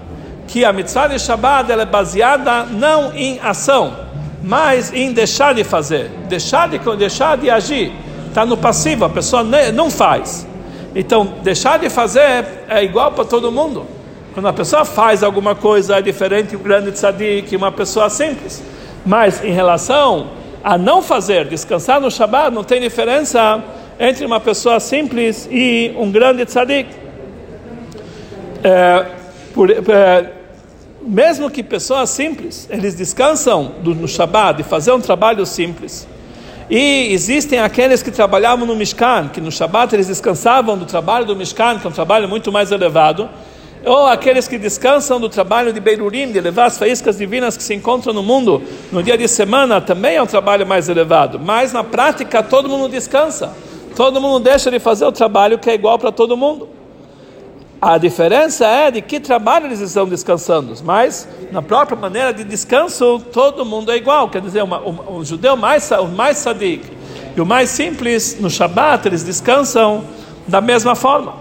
que 0.46 0.64
a 0.64 0.72
mitzvah 0.72 1.08
de 1.08 1.18
Shabbat 1.18 1.68
ela 1.68 1.82
é 1.82 1.84
baseada 1.84 2.62
não 2.62 3.12
em 3.12 3.40
ação, 3.42 3.92
mas 4.40 4.92
em 4.94 5.12
deixar 5.12 5.52
de 5.52 5.64
fazer, 5.64 6.12
deixar 6.28 6.68
de, 6.68 6.78
deixar 6.96 7.36
de 7.36 7.50
agir. 7.50 7.92
Está 8.28 8.46
no 8.46 8.56
passivo, 8.56 9.04
a 9.04 9.10
pessoa 9.10 9.42
não 9.42 9.90
faz. 9.90 10.46
Então, 10.94 11.34
deixar 11.42 11.80
de 11.80 11.90
fazer 11.90 12.44
é 12.68 12.84
igual 12.84 13.10
para 13.10 13.24
todo 13.24 13.50
mundo. 13.50 13.84
Quando 14.32 14.46
a 14.46 14.52
pessoa 14.52 14.84
faz 14.84 15.24
alguma 15.24 15.56
coisa, 15.56 15.96
é 15.96 16.02
diferente 16.02 16.54
um 16.54 16.60
grande 16.60 16.92
tzadik, 16.92 17.56
uma 17.56 17.72
pessoa 17.72 18.08
simples. 18.08 18.62
Mas 19.04 19.42
em 19.42 19.50
relação 19.50 20.28
a 20.62 20.78
não 20.78 21.02
fazer, 21.02 21.46
descansar 21.46 22.00
no 22.00 22.12
Shabbat, 22.12 22.54
não 22.54 22.62
tem 22.62 22.80
diferença 22.80 23.60
entre 23.98 24.24
uma 24.24 24.38
pessoa 24.38 24.78
simples 24.78 25.48
e 25.50 25.92
um 25.98 26.12
grande 26.12 26.44
tzadik. 26.44 27.02
É, 28.64 29.04
por, 29.52 29.70
é, 29.70 30.32
mesmo 31.02 31.50
que 31.50 31.62
pessoas 31.62 32.08
simples, 32.08 32.66
eles 32.70 32.94
descansam 32.94 33.72
do, 33.82 33.94
no 33.94 34.08
Shabbat 34.08 34.56
de 34.56 34.62
fazer 34.62 34.90
um 34.90 35.00
trabalho 35.00 35.44
simples. 35.44 36.08
E 36.70 37.12
existem 37.12 37.58
aqueles 37.58 38.02
que 38.02 38.10
trabalhavam 38.10 38.66
no 38.66 38.74
Mishkan, 38.74 39.28
que 39.28 39.38
no 39.38 39.52
Shabbat 39.52 39.94
eles 39.94 40.06
descansavam 40.06 40.78
do 40.78 40.86
trabalho 40.86 41.26
do 41.26 41.36
Mishkan, 41.36 41.78
que 41.78 41.86
é 41.86 41.90
um 41.90 41.92
trabalho 41.92 42.26
muito 42.26 42.50
mais 42.50 42.72
elevado. 42.72 43.28
Ou 43.84 44.06
aqueles 44.06 44.48
que 44.48 44.56
descansam 44.56 45.20
do 45.20 45.28
trabalho 45.28 45.70
de 45.70 45.78
Beirurim, 45.78 46.32
de 46.32 46.40
levar 46.40 46.64
as 46.64 46.78
faíscas 46.78 47.18
divinas 47.18 47.54
que 47.54 47.62
se 47.62 47.74
encontram 47.74 48.14
no 48.14 48.22
mundo 48.22 48.62
no 48.90 49.02
dia 49.02 49.18
de 49.18 49.28
semana, 49.28 49.78
também 49.78 50.16
é 50.16 50.22
um 50.22 50.26
trabalho 50.26 50.66
mais 50.66 50.88
elevado. 50.88 51.38
Mas 51.38 51.70
na 51.70 51.84
prática 51.84 52.42
todo 52.42 52.66
mundo 52.66 52.88
descansa. 52.88 53.52
Todo 53.94 54.22
mundo 54.22 54.42
deixa 54.42 54.70
de 54.70 54.78
fazer 54.78 55.04
o 55.04 55.12
trabalho 55.12 55.58
que 55.58 55.68
é 55.68 55.74
igual 55.74 55.98
para 55.98 56.10
todo 56.10 56.34
mundo. 56.34 56.66
A 57.80 57.98
diferença 57.98 58.66
é 58.66 58.90
de 58.90 59.02
que 59.02 59.20
trabalho 59.20 59.66
eles 59.66 59.80
estão 59.80 60.08
descansando, 60.08 60.74
mas 60.84 61.28
na 61.52 61.60
própria 61.60 61.96
maneira 61.96 62.32
de 62.32 62.42
descanso, 62.42 63.18
todo 63.32 63.64
mundo 63.64 63.92
é 63.92 63.96
igual. 63.96 64.28
Quer 64.28 64.40
dizer, 64.40 64.62
uma, 64.62 64.80
um, 64.80 65.18
o 65.18 65.24
judeu 65.24 65.56
mais, 65.56 65.90
o 65.90 66.06
mais 66.06 66.38
sadik 66.38 66.90
e 67.36 67.40
o 67.40 67.46
mais 67.46 67.70
simples, 67.70 68.38
no 68.40 68.48
Shabat, 68.48 69.06
eles 69.06 69.22
descansam 69.22 70.04
da 70.46 70.60
mesma 70.60 70.94
forma. 70.94 71.34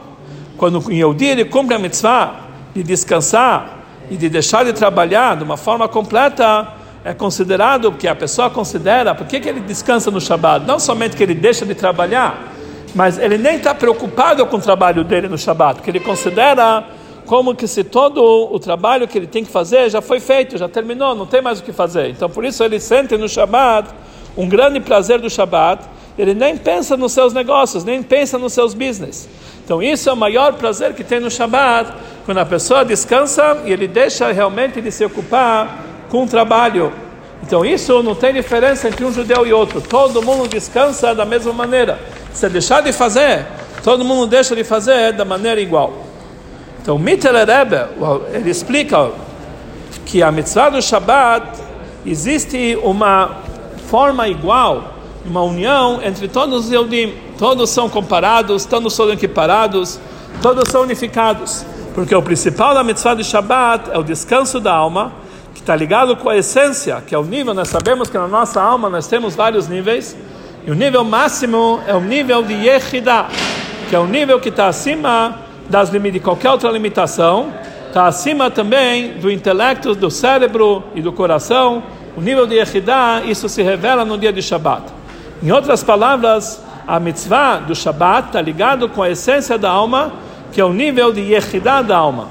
Quando 0.58 0.92
em 0.92 1.02
Yodi 1.02 1.26
ele 1.26 1.46
cumpre 1.46 1.76
a 1.76 1.80
mitzvah 1.80 2.36
de 2.74 2.84
descansar 2.84 3.80
e 4.10 4.18
de 4.18 4.30
deixar 4.30 4.66
de 4.66 4.74
trabalhar 4.74 5.38
de 5.38 5.44
uma 5.44 5.58
forma 5.58 5.88
completa, 5.88 6.68
é 7.06 7.14
considerado, 7.14 7.92
que 7.92 8.08
a 8.08 8.16
pessoa 8.16 8.50
considera, 8.50 9.14
por 9.14 9.28
que, 9.28 9.40
que 9.40 9.50
ele 9.50 9.60
descansa 9.60 10.10
no 10.10 10.22
Shabat? 10.22 10.66
Não 10.66 10.80
somente 10.80 11.16
que 11.16 11.24
ele 11.24 11.36
deixa 11.36 11.66
de 11.66 11.76
trabalhar, 11.76 12.53
mas 12.96 13.18
ele 13.18 13.38
nem 13.38 13.56
está 13.56 13.74
preocupado 13.74 14.46
com 14.46 14.58
o 14.58 14.62
trabalho 14.62 15.04
dele 15.04 15.28
no 15.28 15.38
Shabat, 15.38 15.76
porque 15.76 15.90
ele 15.90 16.00
considera 16.00 16.86
como 17.26 17.56
que 17.56 17.68
se 17.68 17.84
todo 17.84 18.22
o 18.22 18.60
trabalho 18.60 19.08
que 19.08 19.18
ele 19.18 19.28
tem 19.28 19.44
que 19.44 19.52
fazer 19.52 19.90
já 19.90 20.02
foi 20.02 20.20
feito, 20.20 20.58
já 20.58 20.68
terminou, 20.68 21.16
não 21.16 21.26
tem 21.26 21.42
mais 21.42 21.60
o 21.60 21.64
que 21.64 21.72
fazer. 21.72 22.10
Então 22.10 22.30
por 22.30 22.46
isso 22.46 22.64
ele 22.64 22.80
sente 22.80 23.18
no 23.18 23.28
Shabat 23.28 23.90
um 24.38 24.48
grande 24.48 24.80
prazer 24.80 25.20
do 25.20 25.30
Shabat, 25.30 25.84
ele 26.18 26.34
nem 26.34 26.58
pensa 26.58 26.96
nos 26.96 27.12
seus 27.12 27.34
negócios, 27.34 27.84
nem 27.84 28.04
pensa 28.04 28.38
nos 28.38 28.54
seus 28.54 28.74
business. 28.74 29.28
Então 29.64 29.82
isso 29.82 30.10
é 30.10 30.14
o 30.14 30.18
maior 30.18 30.54
prazer 30.54 30.94
que 30.94 31.04
tem 31.04 31.20
no 31.20 31.32
Shabat, 31.32 31.92
quando 32.26 32.38
a 32.38 32.46
pessoa 32.46 32.84
descansa 32.86 33.62
e 33.66 33.72
ele 33.72 33.88
deixa 33.88 34.32
realmente 34.32 34.82
de 34.82 34.92
se 34.92 35.04
ocupar 35.06 35.84
com 36.10 36.24
o 36.24 36.28
trabalho. 36.28 36.92
Então 37.42 37.66
isso 37.66 38.04
não 38.04 38.16
tem 38.16 38.34
diferença 38.34 38.88
entre 38.88 39.04
um 39.04 39.12
judeu 39.12 39.46
e 39.46 39.54
outro. 39.54 39.82
Todo 39.82 40.22
mundo 40.22 40.48
descansa 40.48 41.16
da 41.16 41.26
mesma 41.26 41.52
maneira. 41.52 42.00
Se 42.34 42.50
deixar 42.50 42.82
de 42.82 42.92
fazer, 42.92 43.46
todo 43.84 44.04
mundo 44.04 44.28
deixa 44.28 44.56
de 44.56 44.64
fazer 44.64 45.14
da 45.14 45.24
maneira 45.24 45.62
igual. 45.62 45.94
Então, 46.82 46.98
Mitteler 46.98 47.48
Rebbe, 47.48 47.78
ele 48.34 48.50
explica 48.50 49.12
que 50.06 50.22
a 50.22 50.32
mitzvah 50.32 50.70
do 50.70 50.82
Shabbat 50.82 51.60
existe 52.06 52.78
uma 52.84 53.38
forma 53.88 54.28
igual, 54.28 54.94
uma 55.26 55.42
união 55.44 56.02
entre 56.04 56.28
todos 56.28 56.66
os 56.66 56.72
Yehudim. 56.72 57.14
Todos 57.38 57.70
são 57.70 57.90
comparados, 57.90 58.66
todos 58.66 58.94
são 58.94 59.12
equiparados, 59.12 60.00
todos 60.42 60.70
são 60.70 60.82
unificados. 60.82 61.66
Porque 61.94 62.14
o 62.14 62.22
principal 62.22 62.74
da 62.74 62.84
mitzvah 62.84 63.14
do 63.14 63.24
Shabbat 63.24 63.92
é 63.92 63.98
o 63.98 64.04
descanso 64.04 64.60
da 64.60 64.74
alma, 64.74 65.14
que 65.54 65.62
está 65.62 65.76
ligado 65.76 66.16
com 66.18 66.30
a 66.30 66.36
essência, 66.36 67.02
que 67.06 67.14
é 67.14 67.18
o 67.18 67.24
nível. 67.24 67.54
Nós 67.54 67.70
sabemos 67.70 68.10
que 68.10 68.18
na 68.18 68.28
nossa 68.28 68.62
alma 68.62 68.90
nós 68.90 69.08
temos 69.08 69.36
vários 69.36 69.68
níveis. 69.68 70.18
E 70.66 70.72
o 70.72 70.74
nível 70.74 71.04
máximo 71.04 71.82
é 71.86 71.94
o 71.94 72.00
nível 72.00 72.42
de 72.42 72.54
Yehidah, 72.54 73.28
que 73.90 73.96
é 73.96 74.00
o 74.00 74.08
nível 74.08 74.40
que 74.40 74.48
está 74.48 74.68
acima 74.68 75.40
das 75.70 75.90
de 75.90 76.20
qualquer 76.22 76.52
outra 76.52 76.72
limitação, 76.72 77.54
está 77.88 78.08
acima 78.08 78.50
também 78.50 79.16
do 79.20 79.30
intelecto, 79.30 79.94
do 79.94 80.10
cérebro 80.10 80.82
e 80.96 81.02
do 81.02 81.12
coração. 81.12 81.84
O 82.16 82.22
nível 82.22 82.48
de 82.48 82.56
Yehidah, 82.56 83.24
isso 83.26 83.50
se 83.50 83.62
revela 83.62 84.06
no 84.06 84.18
dia 84.18 84.32
de 84.32 84.42
Shabbat. 84.42 84.84
Em 85.44 85.52
outras 85.52 85.84
palavras, 85.84 86.64
a 86.88 86.98
mitzvah 86.98 87.58
do 87.58 87.76
Shabbat 87.76 88.28
está 88.28 88.42
ligado 88.42 88.88
com 88.88 89.04
a 89.04 89.10
essência 89.10 89.58
da 89.58 89.70
alma, 89.70 90.14
que 90.54 90.62
é 90.62 90.64
o 90.64 90.72
nível 90.72 91.12
de 91.12 91.20
Yehidah 91.20 91.82
da 91.82 91.98
alma. 91.98 92.30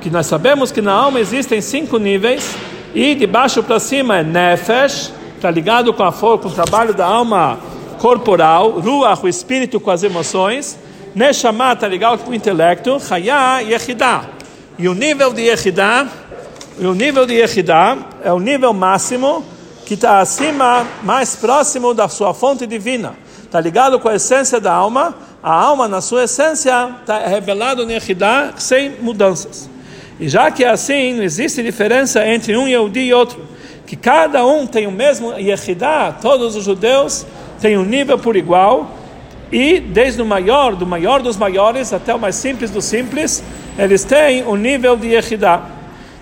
Que 0.00 0.10
nós 0.10 0.26
sabemos 0.26 0.70
que 0.70 0.80
na 0.80 0.92
alma 0.92 1.18
existem 1.18 1.60
cinco 1.60 1.98
níveis, 1.98 2.56
e 2.94 3.16
de 3.16 3.26
baixo 3.26 3.64
para 3.64 3.80
cima 3.80 4.18
é 4.18 4.22
Nefesh, 4.22 5.12
está 5.44 5.50
ligado 5.50 5.92
com, 5.92 6.02
a, 6.02 6.10
com 6.10 6.48
o 6.48 6.50
trabalho 6.50 6.94
da 6.94 7.04
alma 7.04 7.58
corporal, 7.98 8.80
Ruach, 8.80 9.22
o 9.22 9.28
espírito 9.28 9.78
com 9.78 9.90
as 9.90 10.02
emoções, 10.02 10.78
Neshama 11.14 11.74
está 11.74 11.86
ligado 11.86 12.24
com 12.24 12.30
o 12.30 12.34
intelecto, 12.34 12.98
Chaya 12.98 13.62
e. 13.62 13.74
E 14.78 14.88
o 14.88 14.94
nível 14.94 15.34
de 15.34 15.42
Yehidah, 15.42 16.08
o 16.78 16.94
nível 16.94 17.26
de 17.26 17.34
Yehidah 17.34 17.98
é 18.24 18.32
o 18.32 18.38
nível 18.38 18.72
máximo 18.72 19.44
que 19.84 19.92
está 19.92 20.20
acima, 20.20 20.86
mais 21.02 21.36
próximo 21.36 21.92
da 21.92 22.08
sua 22.08 22.32
fonte 22.32 22.66
divina. 22.66 23.14
Está 23.42 23.60
ligado 23.60 24.00
com 24.00 24.08
a 24.08 24.14
essência 24.14 24.58
da 24.58 24.72
alma, 24.72 25.14
a 25.42 25.52
alma 25.52 25.86
na 25.86 26.00
sua 26.00 26.24
essência 26.24 26.88
está 27.02 27.18
revelado 27.18 27.84
no 27.84 27.92
Yehidah 27.92 28.54
sem 28.56 28.92
mudanças. 28.98 29.68
E 30.18 30.26
já 30.26 30.50
que 30.50 30.64
é 30.64 30.70
assim, 30.70 31.12
não 31.12 31.22
existe 31.22 31.62
diferença 31.62 32.26
entre 32.26 32.56
um 32.56 32.66
Yehudi 32.66 33.00
e 33.00 33.12
outro 33.12 33.53
que 33.86 33.96
cada 33.96 34.44
um 34.46 34.66
tem 34.66 34.86
o 34.86 34.92
mesmo 34.92 35.32
Yehidah, 35.32 36.16
todos 36.20 36.56
os 36.56 36.64
judeus 36.64 37.26
têm 37.60 37.76
um 37.76 37.84
nível 37.84 38.18
por 38.18 38.36
igual, 38.36 38.90
e 39.52 39.78
desde 39.78 40.20
o 40.20 40.26
maior, 40.26 40.74
do 40.74 40.86
maior 40.86 41.22
dos 41.22 41.36
maiores 41.36 41.92
até 41.92 42.14
o 42.14 42.18
mais 42.18 42.34
simples 42.36 42.70
dos 42.70 42.84
simples, 42.84 43.42
eles 43.78 44.04
têm 44.04 44.44
um 44.46 44.56
nível 44.56 44.96
de 44.96 45.08
Yehidah. 45.08 45.62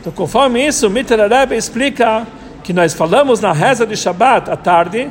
Então, 0.00 0.12
conforme 0.12 0.66
isso, 0.66 0.90
Mitter 0.90 1.21
Rebbe 1.28 1.57
explica 1.57 2.26
que 2.62 2.73
nós 2.73 2.92
falamos 2.92 3.40
na 3.40 3.52
reza 3.52 3.87
de 3.87 3.97
Shabbat 3.97 4.50
à 4.50 4.57
tarde, 4.57 5.11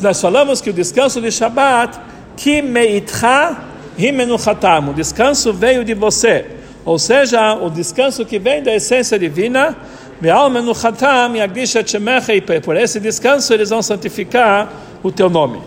nós 0.00 0.20
falamos 0.20 0.60
que 0.60 0.70
o 0.70 0.72
descanso 0.72 1.20
de 1.20 1.30
Shabbat, 1.30 1.98
que 2.36 2.60
meitcha 2.60 3.56
himenuchatam, 3.96 4.90
o 4.90 4.94
descanso 4.94 5.52
veio 5.52 5.84
de 5.84 5.94
você, 5.94 6.46
ou 6.84 6.98
seja, 6.98 7.54
o 7.54 7.70
descanso 7.70 8.24
que 8.24 8.38
vem 8.38 8.62
da 8.62 8.74
essência 8.74 9.18
divina, 9.18 9.76
por 12.62 12.76
esse 12.76 13.00
descanso 13.00 13.52
eles 13.52 13.70
vão 13.70 13.82
santificar 13.82 14.72
o 15.02 15.12
teu 15.12 15.28
nome. 15.28 15.60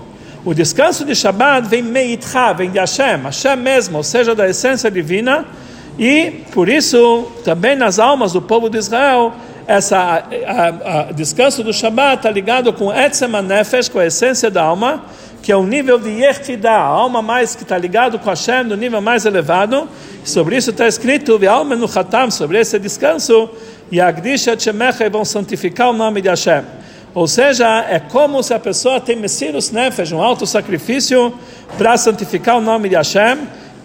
O 0.46 0.54
descanso 0.54 1.04
de 1.04 1.14
Shabbat 1.14 1.68
vem 1.68 1.84
meitcha, 1.84 2.54
vem 2.54 2.72
de 2.72 2.80
Hashem, 2.80 3.24
Hashem 3.24 3.58
mesmo, 3.58 3.98
ou 3.98 4.04
seja, 4.04 4.34
da 4.34 4.48
essência 4.48 4.90
divina, 4.90 5.46
e 5.98 6.44
por 6.54 6.70
isso 6.70 7.30
também 7.44 7.76
nas 7.76 8.00
almas 8.00 8.32
do 8.32 8.42
povo 8.42 8.70
de 8.70 8.78
Israel, 8.78 9.34
essa 9.68 10.24
descanso 11.14 11.62
do 11.62 11.74
Shabbat 11.74 12.18
está 12.18 12.32
ligado 12.32 12.72
com 12.74 12.92
Etzem 12.92 13.30
Nefesh, 13.30 13.90
com 13.90 14.00
a 14.00 14.06
essência 14.06 14.50
da 14.50 14.64
alma, 14.64 15.04
que 15.44 15.52
é 15.52 15.56
o 15.56 15.64
nível 15.64 16.00
de 16.00 16.10
Yechidah, 16.10 16.72
a 16.72 16.86
alma 16.86 17.22
mais 17.22 17.56
que 17.56 17.64
está 17.64 17.78
ligado 17.78 18.18
com 18.18 18.30
Hashem, 18.30 18.64
no 18.64 18.76
nível 18.76 19.02
mais 19.02 19.26
elevado. 19.26 19.88
Sobre 20.24 20.58
isso 20.58 20.72
está 20.72 20.88
escrito, 20.88 21.40
sobre 22.32 22.60
esse 22.60 22.80
descanso, 22.80 23.50
e 23.92 24.00
Agdisha 24.00 24.56
Tchemecha 24.56 25.10
vão 25.10 25.26
santificar 25.26 25.90
o 25.90 25.94
nome 25.94 26.22
de 26.22 26.30
Hashem. 26.30 26.64
Ou 27.14 27.28
seja, 27.28 27.86
é 27.90 28.00
como 28.00 28.42
se 28.44 28.54
a 28.54 28.60
pessoa 28.60 29.02
tem 29.02 29.16
Messirus 29.16 29.72
Nefesh, 29.72 30.12
um 30.12 30.22
alto 30.22 30.46
sacrifício 30.46 31.34
para 31.78 31.98
santificar 31.98 32.58
o 32.58 32.62
nome 32.62 32.90
de 32.90 32.96
Hashem, 32.96 33.40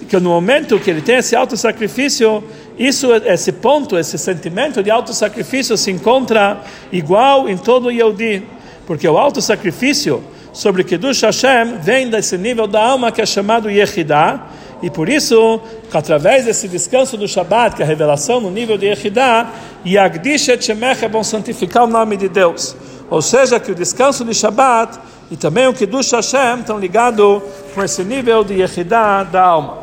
que 0.08 0.16
no 0.18 0.30
momento 0.30 0.78
que 0.78 0.90
ele 0.90 1.00
tem 1.00 1.16
esse 1.16 1.34
alto 1.34 1.56
sacrifício, 1.56 2.44
isso, 2.78 3.08
esse 3.24 3.52
ponto, 3.52 3.96
esse 3.96 4.18
sentimento 4.18 4.82
de 4.82 4.90
auto-sacrifício 4.90 5.76
se 5.76 5.90
encontra 5.90 6.60
igual 6.92 7.48
em 7.48 7.56
todo 7.56 7.86
o 7.86 7.90
Yehudi, 7.90 8.42
porque 8.86 9.08
o 9.08 9.16
auto-sacrifício 9.16 10.22
sobre 10.52 10.84
Kiddush 10.84 11.22
Hashem 11.22 11.78
vem 11.80 12.10
desse 12.10 12.36
nível 12.36 12.66
da 12.66 12.84
alma 12.84 13.10
que 13.10 13.22
é 13.22 13.26
chamado 13.26 13.70
Yehidah, 13.70 14.46
e 14.84 14.90
por 14.90 15.08
isso, 15.08 15.62
através 15.90 16.44
desse 16.44 16.68
descanso 16.68 17.16
do 17.16 17.26
Shabat, 17.26 17.74
que 17.74 17.80
é 17.80 17.86
a 17.86 17.88
revelação 17.88 18.38
no 18.38 18.50
nível 18.50 18.76
de 18.76 18.84
Yehidah, 18.84 19.50
Yagdish 19.86 20.50
et 20.50 20.62
Shemech 20.62 21.02
é 21.02 21.08
bom 21.08 21.24
santificar 21.24 21.84
o 21.84 21.86
nome 21.86 22.18
de 22.18 22.28
Deus. 22.28 22.76
Ou 23.08 23.22
seja, 23.22 23.58
que 23.58 23.72
o 23.72 23.74
descanso 23.74 24.26
de 24.26 24.34
Shabat 24.34 24.98
e 25.30 25.38
também 25.38 25.66
o 25.66 25.72
Kiddush 25.72 26.12
Hashem 26.12 26.60
estão 26.60 26.78
ligados 26.78 27.42
com 27.74 27.82
esse 27.82 28.04
nível 28.04 28.44
de 28.44 28.60
Yehidah 28.60 29.24
da 29.24 29.42
alma. 29.42 29.78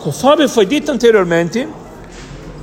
Conforme 0.00 0.48
foi 0.48 0.66
dito 0.66 0.90
anteriormente, 0.90 1.68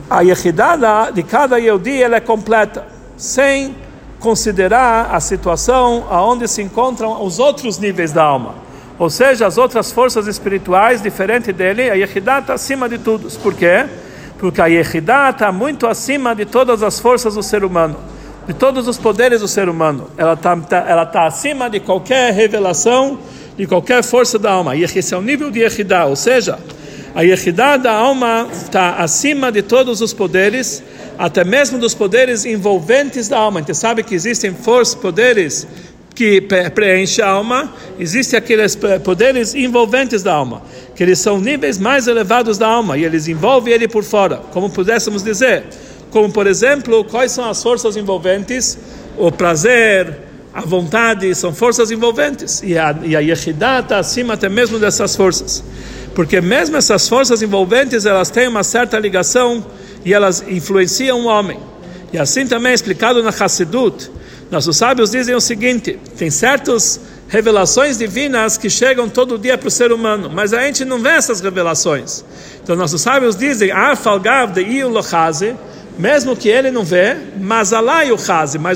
a 0.10 0.20
Yehidada 0.20 1.14
de 1.14 1.24
cada 1.24 1.58
Yehudi 1.58 2.04
ela 2.04 2.18
é 2.18 2.20
completa, 2.20 2.86
sem 3.16 3.74
considerar 4.20 5.16
a 5.16 5.22
situação 5.22 6.08
aonde 6.10 6.46
se 6.46 6.62
encontram 6.62 7.24
os 7.24 7.40
outros 7.40 7.78
níveis 7.78 8.12
da 8.12 8.24
alma. 8.24 8.67
Ou 9.00 9.10
seja, 9.10 9.46
as 9.46 9.58
outras 9.58 9.92
forças 9.92 10.26
espirituais, 10.28 11.02
diferente 11.02 11.54
dele, 11.54 11.90
a 11.90 11.94
Yehidá 11.94 12.40
está 12.40 12.54
acima 12.56 12.90
de 12.90 12.98
tudo. 12.98 13.30
Por 13.40 13.54
quê? 13.54 13.86
Porque 14.40 14.60
a 14.60 14.66
Yehidá 14.66 15.30
está 15.30 15.52
muito 15.52 15.86
acima 15.86 16.34
de 16.34 16.46
todas 16.46 16.82
as 16.82 17.00
forças 17.00 17.36
do 17.36 17.44
ser 17.44 17.64
humano, 17.64 17.96
de 18.48 18.54
todos 18.54 18.88
os 18.88 18.98
poderes 18.98 19.42
do 19.42 19.48
ser 19.48 19.70
humano. 19.70 20.10
Ela 20.18 20.34
está 20.34 20.56
tá, 20.56 20.78
ela 20.88 21.06
tá 21.06 21.28
acima 21.28 21.70
de 21.70 21.80
qualquer 21.80 22.34
revelação, 22.34 23.20
de 23.56 23.68
qualquer 23.68 24.04
força 24.04 24.40
da 24.40 24.52
alma. 24.52 24.76
E 24.76 24.84
esse 24.84 25.14
é 25.14 25.18
o 25.18 25.22
nível 25.22 25.52
de 25.52 25.60
Yehidá, 25.60 26.06
ou 26.06 26.16
seja, 26.16 26.58
a 27.14 27.22
Yehidá 27.22 27.78
da 27.78 27.92
alma 27.92 28.48
está 28.52 28.96
acima 28.96 29.52
de 29.52 29.62
todos 29.62 30.02
os 30.02 30.14
poderes, 30.14 30.84
até 31.20 31.44
mesmo 31.44 31.78
dos 31.78 31.94
poderes 31.94 32.46
envolventes 32.46 33.28
da 33.28 33.38
alma. 33.38 33.60
A 33.60 33.64
gente 33.64 33.76
sabe 33.76 34.04
que 34.04 34.16
existem 34.16 34.54
forças, 34.54 34.96
poderes 34.96 35.68
que 36.18 36.42
preenchem 36.74 37.24
a 37.24 37.30
alma, 37.30 37.72
existem 38.00 38.40
aqueles 38.40 38.76
poderes 39.04 39.54
envolventes 39.54 40.24
da 40.24 40.34
alma, 40.34 40.64
que 40.96 41.04
eles 41.04 41.20
são 41.20 41.40
níveis 41.40 41.78
mais 41.78 42.08
elevados 42.08 42.58
da 42.58 42.68
alma 42.68 42.98
e 42.98 43.06
eles 43.06 43.28
envolvem 43.28 43.72
ele 43.72 43.88
por 43.88 44.04
fora, 44.04 44.38
como 44.52 44.68
pudéssemos 44.68 45.22
dizer. 45.22 45.66
Como, 46.10 46.34
por 46.34 46.48
exemplo, 46.48 47.04
quais 47.04 47.34
são 47.34 47.48
as 47.48 47.62
forças 47.62 47.96
envolventes? 47.96 48.80
O 49.16 49.32
prazer, 49.32 50.18
a 50.52 50.62
vontade, 50.62 51.36
são 51.36 51.54
forças 51.54 51.92
envolventes. 51.92 52.64
E 52.64 52.76
a, 52.76 52.96
e 53.04 53.16
a 53.16 53.20
Yehidah 53.20 53.82
está 53.82 54.00
acima 54.00 54.34
até 54.34 54.50
mesmo 54.50 54.80
dessas 54.80 55.16
forças 55.16 55.64
porque 56.16 56.42
mesmo 56.42 56.76
essas 56.76 57.08
forças 57.08 57.44
envolventes 57.44 58.08
elas 58.08 58.32
têm 58.32 58.48
uma 58.48 58.64
certa 58.64 58.98
ligação 58.98 59.64
e 60.04 60.16
elas 60.16 60.44
influenciam 60.48 61.20
o 61.20 61.26
homem. 61.28 61.60
E 62.12 62.18
assim 62.18 62.48
também 62.48 62.72
é 62.72 62.74
explicado 62.74 63.22
na 63.22 63.30
Hassidut. 63.30 64.10
Nossos 64.50 64.78
sábios 64.78 65.12
dizem 65.12 65.36
o 65.36 65.42
seguinte: 65.42 66.00
tem 66.18 66.30
certas 66.30 67.00
revelações 67.28 67.98
divinas 67.98 68.58
que 68.58 68.70
chegam 68.70 69.10
todo 69.10 69.38
dia 69.38 69.58
para 69.58 69.68
o 69.68 69.72
ser 69.72 69.92
humano, 69.92 70.30
mas 70.30 70.54
a 70.54 70.62
gente 70.62 70.86
não 70.86 71.00
vê 71.00 71.10
essas 71.10 71.42
revelações. 71.42 72.24
Então 72.64 72.76
nossos 72.76 73.02
sábios 73.02 73.36
dizem: 73.36 73.70
Iulochaze, 74.58 75.56
mesmo 75.98 76.36
que 76.36 76.48
ele 76.48 76.72
não 76.72 76.84
vê, 76.84 77.18
mas 77.40 77.72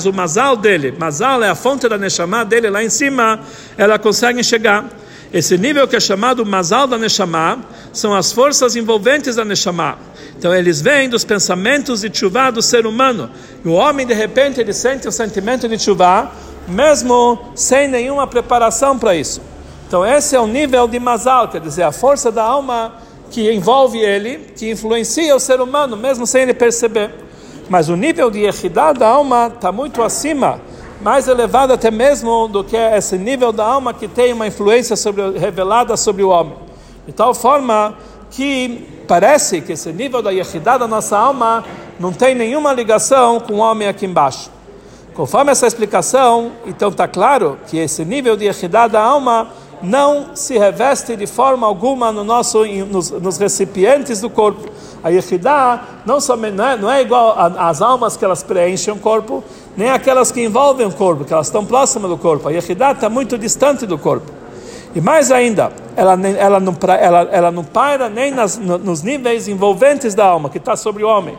o 0.06 0.14
Mazal 0.14 0.58
dele, 0.58 0.94
Mazal 0.98 1.44
é 1.44 1.50
a 1.50 1.56
fonte 1.56 1.88
da 1.88 1.98
Neshama 1.98 2.44
dele 2.44 2.70
lá 2.70 2.84
em 2.84 2.90
cima, 2.90 3.40
ela 3.78 3.98
consegue 3.98 4.44
chegar. 4.44 4.90
Esse 5.34 5.58
nível 5.58 5.88
que 5.88 5.96
é 5.96 6.00
chamado 6.00 6.46
Mazal 6.46 6.88
da 6.88 6.98
Neshama 6.98 7.64
são 7.94 8.14
as 8.14 8.34
forças 8.34 8.76
envolventes 8.76 9.38
da 9.38 9.46
Neshama. 9.46 9.98
Então 10.38 10.54
eles 10.54 10.82
vêm 10.82 11.10
dos 11.10 11.24
pensamentos 11.24 12.02
de 12.02 12.10
chuva 12.14 12.52
do 12.52 12.62
ser 12.62 12.86
humano. 12.86 13.30
E 13.64 13.68
o 13.68 13.74
homem, 13.74 14.06
de 14.06 14.14
repente, 14.14 14.60
ele 14.60 14.74
sente 14.74 15.08
o 15.08 15.12
sentimento 15.12 15.68
de 15.68 15.78
chuva, 15.78 16.32
mesmo 16.68 17.40
sem 17.56 17.88
nenhuma 17.88 18.26
preparação 18.26 18.98
para 18.98 19.16
isso. 19.16 19.42
Então 19.88 20.06
esse 20.06 20.36
é 20.36 20.40
o 20.40 20.48
nível 20.48 20.88
de 20.88 21.00
Mazal, 21.00 21.50
quer 21.50 21.62
dizer, 21.62 21.84
a 21.84 21.92
força 21.92 22.32
da 22.32 22.44
alma 22.44 22.94
que 23.30 23.52
envolve 23.52 24.00
ele, 24.00 24.52
que 24.56 24.70
influencia 24.70 25.36
o 25.36 25.40
ser 25.40 25.62
humano, 25.62 25.96
mesmo 25.96 26.26
sem 26.26 26.44
ele 26.44 26.54
perceber. 26.54 27.12
Mas 27.70 27.90
o 27.90 27.96
nível 27.96 28.30
de 28.30 28.40
Yehidah 28.40 28.94
da 28.94 29.08
alma 29.08 29.52
está 29.54 29.72
muito 29.72 30.02
acima 30.02 30.60
mais 31.02 31.28
elevado 31.28 31.74
até 31.74 31.90
mesmo 31.90 32.48
do 32.48 32.64
que 32.64 32.78
esse 32.78 33.18
nível 33.18 33.52
da 33.52 33.66
alma 33.66 33.94
que 33.94 34.08
tem 34.08 34.32
uma 34.34 34.46
influência 34.46 34.96
sobre, 34.96 35.38
revelada 35.38 35.98
sobre 35.98 36.24
o 36.24 36.30
homem. 36.30 36.54
De 37.08 37.12
tal 37.12 37.34
forma 37.34 37.96
que 38.30 39.01
parece 39.08 39.62
que 39.62 39.74
esse 39.74 39.92
nível 39.92 40.22
da 40.22 40.32
Yehidah 40.32 40.78
da 40.78 40.88
nossa 40.88 41.18
alma 41.18 41.64
não 42.00 42.12
tem 42.12 42.34
nenhuma 42.34 42.74
ligação 42.74 43.40
com 43.40 43.54
o 43.54 43.58
homem 43.58 43.88
aqui 43.88 44.06
embaixo. 44.06 44.50
Conforme 45.14 45.52
essa 45.52 45.68
explicação, 45.68 46.52
então 46.66 46.90
está 46.90 47.08
claro 47.08 47.58
que 47.68 47.78
esse 47.78 48.06
nível 48.06 48.38
de 48.38 48.46
Yehidah 48.46 48.88
da 48.88 49.02
alma 49.02 49.50
não 49.82 50.36
se 50.36 50.58
reveste 50.58 51.16
de 51.16 51.28
forma 51.28 51.66
alguma 51.66 52.12
no 52.12 52.24
nosso, 52.24 52.66
nos, 52.66 53.12
nos 53.12 53.38
recipientes 53.38 54.22
do 54.22 54.30
corpo. 54.30 54.70
A 55.04 55.10
Yehidah 55.10 55.82
não, 56.06 56.22
somente, 56.22 56.56
não, 56.56 56.66
é, 56.66 56.78
não 56.78 56.92
é 56.92 57.02
igual 57.02 57.36
às 57.38 57.82
almas 57.82 58.16
que 58.16 58.24
elas 58.24 58.44
preenchem 58.44 58.94
o 58.94 58.98
corpo, 58.98 59.44
nem 59.76 59.90
aquelas 59.90 60.32
que 60.32 60.44
envolvem 60.44 60.86
o 60.86 60.92
corpo, 60.92 61.26
que 61.26 61.34
elas 61.34 61.48
estão 61.48 61.66
próximas 61.66 62.10
do 62.10 62.18
corpo. 62.18 62.48
A 62.48 62.52
Yehidah 62.52 62.92
está 62.92 63.10
muito 63.10 63.38
distante 63.38 63.86
do 63.86 63.98
corpo. 63.98 64.32
E 64.94 65.02
mais 65.02 65.32
ainda, 65.32 65.72
ela, 65.96 66.20
ela, 66.38 66.60
não, 66.60 66.76
ela, 67.00 67.30
ela 67.32 67.52
não 67.52 67.64
paira 67.64 68.10
nem 68.10 68.32
nas, 68.32 68.58
nos 68.58 69.02
níveis 69.02 69.48
envolventes 69.48 70.14
da 70.14 70.26
alma, 70.26 70.50
que 70.50 70.58
está 70.58 70.76
sobre 70.76 71.04
o 71.04 71.08
homem. 71.08 71.38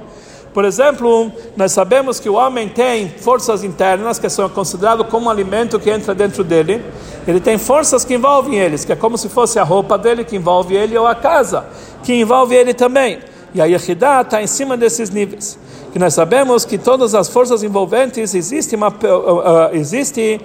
Por 0.54 0.64
exemplo, 0.64 1.32
nós 1.56 1.72
sabemos 1.72 2.20
que 2.20 2.28
o 2.28 2.34
homem 2.34 2.68
tem 2.68 3.08
forças 3.08 3.64
internas 3.64 4.18
que 4.18 4.28
são 4.28 4.48
consideradas 4.48 5.06
como 5.08 5.26
um 5.26 5.30
alimento 5.30 5.80
que 5.80 5.90
entra 5.90 6.14
dentro 6.14 6.44
dele. 6.44 6.84
Ele 7.26 7.40
tem 7.40 7.56
forças 7.56 8.04
que 8.04 8.14
envolvem 8.14 8.58
eles, 8.58 8.84
que 8.84 8.92
é 8.92 8.96
como 8.96 9.16
se 9.16 9.28
fosse 9.30 9.58
a 9.58 9.62
roupa 9.62 9.96
dele 9.96 10.24
que 10.24 10.36
envolve 10.36 10.74
ele 10.74 10.96
ou 10.96 11.06
a 11.06 11.14
casa 11.14 11.64
que 12.02 12.12
envolve 12.12 12.54
ele 12.54 12.74
também. 12.74 13.20
E 13.54 13.60
a 13.60 13.64
Yehidah 13.64 14.22
está 14.22 14.42
em 14.42 14.46
cima 14.46 14.76
desses 14.76 15.08
níveis 15.08 15.58
que 15.92 15.98
nós 15.98 16.14
sabemos 16.14 16.64
que 16.64 16.78
todas 16.78 17.14
as 17.14 17.28
forças 17.28 17.62
envolventes 17.62 18.34
existe 18.34 18.74
uma 18.74 18.88
uh, 18.88 18.92
uh, 18.92 19.76
existe 19.76 20.40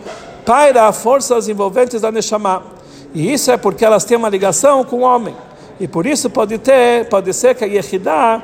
para 0.45 0.91
forças 0.91 1.47
envolventes 1.47 2.01
da 2.01 2.11
Neshama. 2.11 2.61
E 3.17 3.33
isso 3.33 3.49
é 3.49 3.57
porque 3.57 3.83
elas 3.83 4.05
têm 4.05 4.15
uma 4.15 4.29
ligação 4.29 4.83
com 4.83 4.97
o 4.97 5.01
homem. 5.01 5.35
E 5.79 5.87
por 5.87 6.05
isso 6.05 6.29
pode 6.29 6.59
ter, 6.59 7.05
pode 7.05 7.33
ser 7.33 7.55
que 7.55 7.63
a 7.63 7.67
Yehidah, 7.67 8.43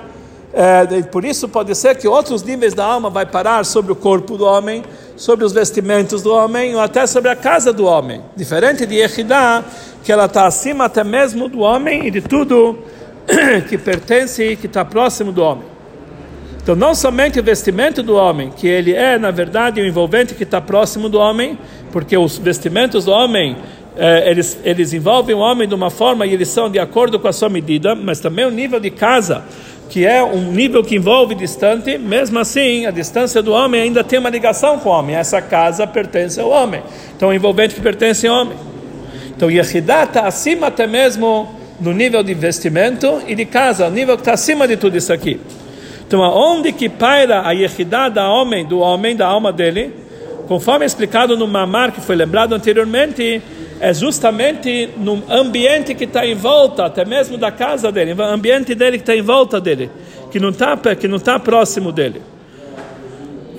é, 0.51 1.03
por 1.03 1.23
isso 1.23 1.47
pode 1.47 1.75
ser 1.75 1.95
que 1.95 2.07
outros 2.07 2.41
níveis 2.41 2.73
da 2.73 2.83
alma 2.83 3.07
vai 3.07 3.23
parar 3.23 3.65
sobre 3.65 3.91
o 3.91 3.95
corpo 3.95 4.35
do 4.35 4.45
homem, 4.45 4.83
sobre 5.15 5.45
os 5.45 5.53
vestimentos 5.53 6.23
do 6.23 6.33
homem 6.33 6.73
ou 6.73 6.81
até 6.81 7.05
sobre 7.05 7.29
a 7.29 7.35
casa 7.35 7.71
do 7.71 7.85
homem. 7.85 8.23
Diferente 8.35 8.83
de 8.87 8.95
Yehidah, 8.95 9.63
que 10.03 10.11
ela 10.11 10.25
está 10.25 10.47
acima 10.47 10.85
até 10.85 11.03
mesmo 11.03 11.47
do 11.47 11.59
homem 11.59 12.07
e 12.07 12.09
de 12.09 12.21
tudo 12.21 12.79
que 13.69 13.77
pertence 13.77 14.43
e 14.43 14.55
que 14.55 14.65
está 14.65 14.83
próximo 14.83 15.31
do 15.31 15.43
homem. 15.43 15.65
Então, 16.63 16.75
não 16.75 16.95
somente 16.95 17.39
o 17.39 17.43
vestimento 17.43 18.01
do 18.01 18.15
homem, 18.15 18.49
que 18.49 18.65
ele 18.65 18.91
é, 18.93 19.19
na 19.19 19.29
verdade, 19.29 19.79
o 19.79 19.85
envolvente 19.85 20.33
que 20.33 20.43
está 20.43 20.59
próximo 20.59 21.09
do 21.09 21.19
homem, 21.19 21.59
porque 21.91 22.17
os 22.17 22.37
vestimentos 22.39 23.05
do 23.05 23.11
homem, 23.11 23.57
eh, 23.95 24.29
eles, 24.29 24.57
eles 24.63 24.93
envolvem 24.93 25.35
o 25.35 25.39
homem 25.39 25.67
de 25.67 25.75
uma 25.75 25.89
forma 25.89 26.25
e 26.25 26.33
eles 26.33 26.47
são 26.47 26.69
de 26.69 26.79
acordo 26.79 27.19
com 27.19 27.27
a 27.27 27.33
sua 27.33 27.49
medida, 27.49 27.93
mas 27.93 28.19
também 28.19 28.45
o 28.45 28.51
nível 28.51 28.79
de 28.79 28.89
casa, 28.89 29.43
que 29.89 30.05
é 30.05 30.23
um 30.23 30.51
nível 30.51 30.83
que 30.83 30.95
envolve 30.95 31.35
distante, 31.35 31.97
mesmo 31.97 32.39
assim, 32.39 32.85
a 32.85 32.91
distância 32.91 33.41
do 33.41 33.51
homem 33.51 33.81
ainda 33.81 34.03
tem 34.03 34.17
uma 34.17 34.29
ligação 34.29 34.79
com 34.79 34.89
o 34.89 34.91
homem. 34.91 35.15
Essa 35.15 35.41
casa 35.41 35.85
pertence 35.85 36.39
ao 36.39 36.49
homem. 36.49 36.81
Então, 37.15 37.29
o 37.29 37.33
envolvente 37.33 37.75
que 37.75 37.81
pertence 37.81 38.25
ao 38.27 38.41
homem. 38.41 38.57
Então, 39.35 39.51
Yehidah 39.51 40.03
está 40.03 40.27
acima 40.27 40.67
até 40.67 40.87
mesmo 40.87 41.47
no 41.79 41.93
nível 41.93 42.23
de 42.23 42.33
vestimento 42.33 43.21
e 43.27 43.35
de 43.35 43.45
casa, 43.45 43.87
o 43.87 43.91
nível 43.91 44.15
que 44.15 44.21
está 44.21 44.33
acima 44.33 44.67
de 44.67 44.77
tudo 44.77 44.97
isso 44.97 45.11
aqui. 45.11 45.39
Então, 46.07 46.23
aonde 46.23 46.71
que 46.71 46.87
paira 46.87 47.41
a 47.45 47.51
Yehidá 47.51 48.09
da 48.09 48.29
homem, 48.29 48.65
do 48.65 48.79
homem, 48.79 49.15
da 49.15 49.27
alma 49.27 49.51
dele, 49.51 49.93
conforme 50.47 50.85
é 50.85 50.87
explicado 50.87 51.35
no 51.37 51.47
Mamar, 51.47 51.91
que 51.91 52.01
foi 52.01 52.15
lembrado 52.15 52.53
anteriormente, 52.53 53.41
é 53.83 53.93
justamente 53.93 54.91
no 54.95 55.21
ambiente 55.29 55.93
que 55.93 56.05
está 56.05 56.25
em 56.25 56.35
volta, 56.35 56.85
até 56.85 57.03
mesmo 57.03 57.37
da 57.37 57.51
casa 57.51 57.91
dele, 57.91 58.13
o 58.13 58.21
ambiente 58.23 58.73
dele 58.73 58.97
que 58.97 59.03
está 59.03 59.13
em 59.13 59.21
volta 59.21 59.59
dele, 59.59 59.91
que 60.31 60.39
não 60.39 60.51
está 60.51 60.77
que 60.95 61.05
não 61.05 61.19
tá 61.19 61.37
próximo 61.37 61.91
dele. 61.91 62.21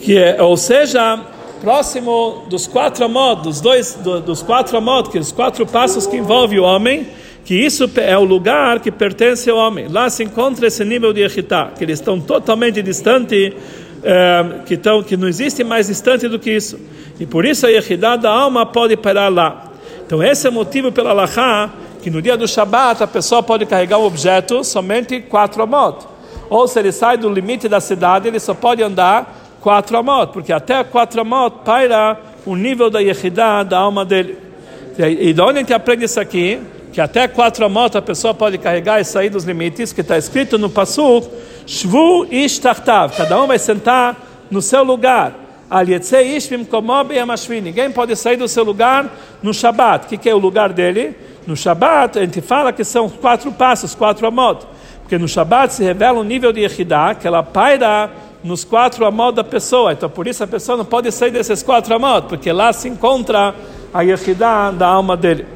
Que 0.01 0.17
é, 0.17 0.43
ou 0.43 0.57
seja, 0.57 1.21
próximo 1.61 2.47
dos 2.49 2.67
quatro 2.67 3.07
modos, 3.07 3.43
dos 3.45 3.61
dois, 3.61 3.99
dos 4.25 4.43
quatro 4.43 4.81
modos, 4.81 5.13
que 5.13 5.19
os 5.19 5.31
quatro 5.31 5.67
passos 5.67 6.07
que 6.07 6.17
envolvem 6.17 6.59
o 6.59 6.63
homem, 6.63 7.07
que 7.45 7.55
isso 7.55 7.91
é 7.97 8.17
o 8.17 8.25
lugar 8.25 8.81
que 8.81 8.91
pertence 8.91 9.51
ao 9.51 9.59
homem. 9.59 9.89
Lá 9.89 10.09
se 10.09 10.25
encontra 10.25 10.69
esse 10.69 10.83
nível 10.87 11.13
de 11.13 11.21
Echitá, 11.21 11.71
que 11.77 11.85
eles 11.85 11.99
estão 12.01 12.19
totalmente 12.19 12.81
distante, 12.81 13.55
é, 14.03 14.45
que, 14.65 14.73
estão, 14.73 15.03
que 15.03 15.19
não 15.19 15.29
existe 15.29 15.63
mais 15.63 15.89
distante 15.89 16.29
do 16.29 16.39
que 16.39 16.51
isso. 16.51 16.81
E 17.21 17.27
por 17.27 17.45
isso 17.45 17.67
a 17.67 17.71
Echidá 17.71 18.17
da 18.17 18.31
alma 18.31 18.65
pode 18.65 18.97
parar 18.97 19.29
lá. 19.29 19.74
Então 20.07 20.23
esse 20.23 20.47
é 20.47 20.51
o 20.51 20.53
motivo 20.53 20.93
pela 20.93 21.13
Lahá, 21.13 21.71
que 22.03 22.11
no 22.11 22.21
dia 22.21 22.37
do 22.37 22.47
Shabat 22.47 23.03
a 23.03 23.07
pessoa 23.07 23.43
pode 23.43 23.65
carregar 23.65 23.99
um 23.99 24.05
objeto 24.05 24.63
somente 24.63 25.21
quatro 25.21 25.63
amot. 25.63 26.07
ou 26.51 26.69
se 26.69 26.79
ele 26.79 26.93
sai 26.93 27.17
do 27.17 27.31
limite 27.31 27.69
da 27.69 27.81
cidade, 27.81 28.29
ele 28.29 28.39
só 28.39 28.53
pode 28.53 28.83
andar 28.83 29.35
quatro 29.61 29.97
amot, 29.97 30.31
porque 30.33 30.53
até 30.53 30.85
quatro 30.85 31.23
amot 31.23 31.57
paira 31.65 32.19
o 32.45 32.55
nível 32.55 32.91
da 32.91 33.01
Yehidah 33.01 33.63
da 33.63 33.79
alma 33.79 34.05
dele. 34.05 34.39
E 34.99 35.33
de 35.33 35.41
onde 35.41 35.59
a 35.59 35.61
gente 35.61 35.73
aprende 35.73 36.05
isso 36.05 36.21
aqui? 36.21 36.61
Que 36.93 37.01
até 37.01 37.27
quatro 37.27 37.65
amot 37.65 37.97
a 37.97 38.03
pessoa 38.03 38.35
pode 38.35 38.59
carregar 38.59 39.01
e 39.01 39.05
sair 39.05 39.31
dos 39.31 39.45
limites, 39.45 39.93
que 39.93 40.03
está 40.03 40.19
escrito 40.19 40.59
no 40.59 40.69
Passuk, 40.69 41.27
Shvu 41.67 42.27
ish 42.31 42.61
cada 43.17 43.43
um 43.43 43.47
vai 43.47 43.59
sentar 43.59 44.17
no 44.51 44.61
seu 44.61 44.85
lugar. 44.85 45.44
Ninguém 47.63 47.91
pode 47.91 48.15
sair 48.17 48.37
do 48.37 48.47
seu 48.47 48.65
lugar 48.65 49.11
no 49.43 49.53
Shabat. 49.53 50.07
O 50.07 50.19
que, 50.19 50.29
é 50.29 50.35
o 50.35 50.39
lugar 50.39 50.73
dele? 50.73 51.17
No 51.47 51.57
Shabat, 51.57 52.19
a 52.19 52.23
gente 52.23 52.41
fala 52.41 52.73
que 52.73 52.85
são 52.85 53.09
quatro 53.09 53.51
passos, 53.53 53.95
quatro 53.95 54.27
amot. 54.27 54.67
Porque 55.01 55.19
no 55.19 55.29
Shabat 55.29 55.75
se 55.75 55.83
revela 55.83 56.19
um 56.19 56.25
nível 56.25 56.53
de 56.53 56.61
Yehidah, 56.61 57.15
que 57.15 57.27
ela 57.27 57.43
paira 57.43 58.11
nos 58.43 58.65
quatro 58.65 59.05
amot 59.05 59.35
da 59.35 59.45
pessoa. 59.45 59.93
Então, 59.93 60.09
por 60.09 60.27
isso 60.27 60.45
a 60.45 60.47
pessoa 60.47 60.79
não 60.79 60.85
pode 60.85 61.11
sair 61.11 61.31
desses 61.31 61.63
quatro 61.63 61.95
amot, 61.95 62.29
porque 62.29 62.53
lá 62.53 62.73
se 62.73 62.89
encontra 62.89 63.55
a 63.93 64.03
Yehidah 64.03 64.71
da 64.71 64.87
alma 64.87 65.17
dele. 65.17 65.47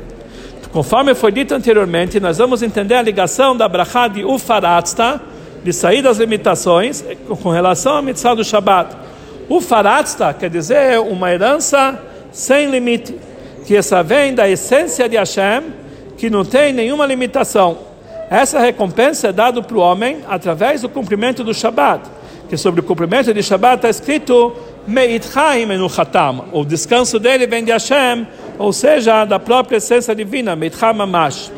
Conforme 0.73 1.15
foi 1.15 1.33
dito 1.33 1.55
anteriormente, 1.55 2.21
nós 2.21 2.37
vamos 2.39 2.63
entender 2.63 2.95
a 2.95 3.03
ligação 3.03 3.57
da 3.57 3.69
Brachá 3.69 4.07
de 4.07 4.25
Ufaratzta, 4.25 5.21
de 5.65 5.73
sair 5.73 6.03
das 6.03 6.19
limitações, 6.19 7.05
com 7.43 7.51
relação 7.51 7.97
à 7.97 8.03
mitzvah 8.03 8.35
do 8.35 8.45
Shabat. 8.45 8.97
Ufaratzta 9.49 10.35
quer 10.35 10.51
dizer 10.51 10.99
uma 11.01 11.33
herança 11.33 11.99
sem 12.31 12.71
limite, 12.71 13.15
que 13.67 13.77
essa 13.77 14.03
vem 14.03 14.35
da 14.35 14.49
essência 14.49 15.09
de 15.09 15.17
Hashem, 15.17 15.65
que 16.17 16.29
não 16.29 16.45
tem 16.45 16.73
nenhuma 16.73 17.07
limitação. 17.07 17.79
Essa 18.31 18.61
recompensa 18.61 19.29
é 19.29 19.33
dada 19.33 19.63
para 19.63 19.77
o 19.77 19.81
homem 19.81 20.19
através 20.29 20.83
do 20.83 20.89
cumprimento 20.89 21.43
do 21.43 21.55
Shabat 21.55 22.19
que 22.49 22.57
sobre 22.57 22.81
o 22.81 22.83
cumprimento 22.83 23.33
de 23.33 23.43
Shabbat 23.43 23.77
está 23.77 23.91
escrito 23.91 24.57
Meitchaim 24.87 25.71
enuchatam. 25.71 26.47
O 26.53 26.65
descanso 26.65 27.19
dele 27.19 27.47
vem 27.47 27.63
de 27.63 27.71
Hashem, 27.71 28.27
ou 28.59 28.73
seja, 28.73 29.27
da 29.27 29.39
própria 29.39 29.77
essência 29.77 30.15
divina, 30.15 30.57
Meitcham 30.57 30.95
Mamash. 30.95 31.53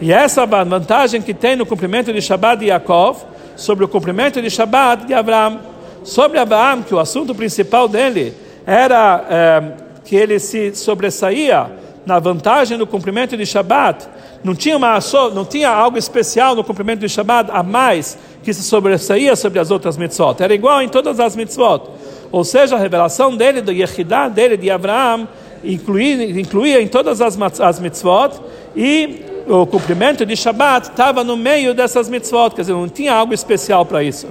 E 0.00 0.10
essa 0.10 0.46
vantagem 0.46 1.20
que 1.20 1.34
tem 1.34 1.56
no 1.56 1.66
cumprimento 1.66 2.10
de 2.10 2.22
Shabbat 2.22 2.60
de 2.60 2.66
Yaakov, 2.70 3.22
sobre 3.54 3.84
o 3.84 3.88
cumprimento 3.88 4.40
de 4.40 4.48
Shabbat 4.48 5.04
de 5.04 5.12
Abraão. 5.12 5.60
Sobre 6.02 6.38
Abraão, 6.38 6.82
que 6.82 6.94
o 6.94 6.98
assunto 6.98 7.34
principal 7.34 7.88
dele 7.88 8.34
era 8.66 9.24
é, 9.28 9.62
que 10.04 10.16
ele 10.16 10.38
se 10.38 10.74
sobressaía 10.74 11.70
na 12.06 12.18
vantagem 12.18 12.78
do 12.78 12.86
cumprimento 12.86 13.36
de 13.36 13.44
Shabbat, 13.44 14.08
não 14.42 14.54
tinha, 14.54 14.76
uma, 14.76 14.98
não 15.34 15.44
tinha 15.44 15.68
algo 15.68 15.98
especial 15.98 16.54
no 16.54 16.64
cumprimento 16.64 17.00
de 17.00 17.08
Shabbat 17.08 17.50
a 17.52 17.62
mais 17.62 18.18
que 18.42 18.54
se 18.54 18.62
sobressaía 18.62 19.36
sobre 19.36 19.58
as 19.58 19.70
outras 19.70 19.96
mitzvot. 19.96 20.36
Era 20.40 20.54
igual 20.54 20.80
em 20.80 20.88
todas 20.88 21.20
as 21.20 21.36
mitzvot. 21.36 21.82
Ou 22.32 22.42
seja, 22.42 22.76
a 22.76 22.78
revelação 22.78 23.36
dele, 23.36 23.60
do 23.60 23.70
Yehidah 23.70 24.28
dele, 24.28 24.56
de 24.56 24.70
Abraão, 24.70 25.28
incluía, 25.62 26.40
incluía 26.40 26.80
em 26.80 26.88
todas 26.88 27.20
as, 27.20 27.38
as 27.60 27.78
mitzvot 27.78 28.40
e 28.74 29.22
o 29.46 29.66
cumprimento 29.66 30.24
de 30.24 30.34
Shabbat 30.36 30.90
estava 30.90 31.22
no 31.22 31.36
meio 31.36 31.74
dessas 31.74 32.08
mitzvot, 32.08 32.54
quer 32.54 32.62
dizer, 32.62 32.72
não 32.72 32.88
tinha 32.88 33.12
algo 33.12 33.34
especial 33.34 33.84
para 33.84 34.02
isso. 34.02 34.28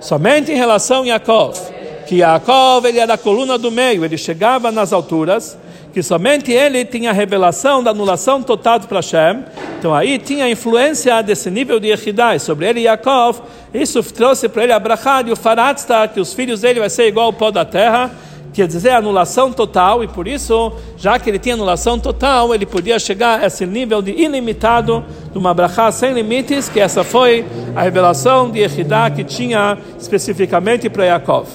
Somente 0.00 0.50
em 0.50 0.56
relação 0.56 1.02
a 1.02 1.06
Yaakov, 1.06 1.58
que 2.06 2.16
Yaakov 2.16 2.86
ele 2.86 2.98
era 2.98 3.14
a 3.14 3.18
coluna 3.18 3.58
do 3.58 3.70
meio, 3.70 4.02
ele 4.02 4.16
chegava 4.16 4.72
nas 4.72 4.94
alturas, 4.94 5.58
que 5.92 6.02
somente 6.02 6.50
ele 6.50 6.84
tinha 6.84 7.10
a 7.10 7.12
revelação 7.12 7.82
da 7.82 7.90
anulação 7.90 8.42
total 8.42 8.80
para 8.80 8.98
Hashem. 8.98 9.44
Então 9.78 9.94
aí 9.94 10.18
tinha 10.18 10.46
a 10.46 10.50
influência 10.50 11.20
desse 11.22 11.50
nível 11.50 11.78
de 11.78 11.88
Yehidai 11.88 12.38
sobre 12.38 12.66
ele 12.66 12.80
e 12.80 12.84
Yaakov. 12.84 13.40
Isso 13.74 14.02
trouxe 14.02 14.48
para 14.48 14.64
ele 14.64 14.72
a 14.72 14.80
e 15.26 15.32
o 15.32 15.36
faratzta, 15.36 16.08
que 16.08 16.18
os 16.18 16.32
filhos 16.32 16.62
dele 16.62 16.80
vai 16.80 16.88
ser 16.88 17.06
igual 17.06 17.26
ao 17.26 17.32
pó 17.32 17.50
da 17.50 17.64
terra, 17.64 18.10
quer 18.52 18.66
dizer 18.66 18.90
anulação 18.90 19.52
total, 19.52 20.02
e 20.02 20.08
por 20.08 20.26
isso, 20.26 20.72
já 20.96 21.18
que 21.18 21.28
ele 21.28 21.38
tinha 21.38 21.54
anulação 21.54 21.98
total, 21.98 22.54
ele 22.54 22.66
podia 22.66 22.98
chegar 22.98 23.40
a 23.40 23.46
esse 23.46 23.66
nível 23.66 24.02
de 24.02 24.12
ilimitado, 24.12 25.04
de 25.32 25.38
uma 25.38 25.54
brachá 25.54 25.90
sem 25.92 26.12
limites, 26.12 26.68
que 26.68 26.80
essa 26.80 27.04
foi 27.04 27.44
a 27.74 27.82
revelação 27.82 28.50
de 28.50 28.60
Yehidá 28.60 29.10
que 29.10 29.22
tinha 29.22 29.78
especificamente 29.98 30.88
para 30.90 31.04
Yaakov. 31.04 31.46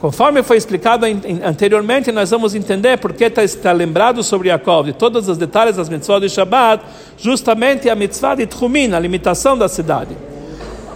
Conforme 0.00 0.42
foi 0.42 0.56
explicado 0.56 1.06
anteriormente, 1.44 2.10
nós 2.10 2.30
vamos 2.30 2.56
entender 2.56 2.98
porque 2.98 3.24
está, 3.24 3.44
está 3.44 3.70
lembrado 3.70 4.24
sobre 4.24 4.48
Yaakov, 4.48 4.86
de 4.86 4.92
todos 4.94 5.28
os 5.28 5.38
detalhes 5.38 5.76
das 5.76 5.88
mitzvot 5.88 6.18
de 6.18 6.28
Shabbat, 6.28 6.82
justamente 7.16 7.88
a 7.88 7.94
mitzvah 7.94 8.34
de 8.34 8.46
Tchumin, 8.46 8.94
a 8.94 8.98
limitação 8.98 9.56
da 9.56 9.68
cidade. 9.68 10.16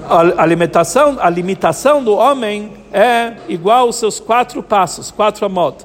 A, 0.09 0.43
a, 0.43 0.47
limitação, 0.47 1.19
a 1.21 1.31
limitação 1.31 2.03
do 2.03 2.15
homem 2.17 2.73
é 2.93 3.35
igual 3.49 3.87
aos 3.87 3.97
seus 3.97 4.19
quatro 4.19 4.61
passos, 4.63 5.13
quatro 5.13 5.47
amot. 5.47 5.85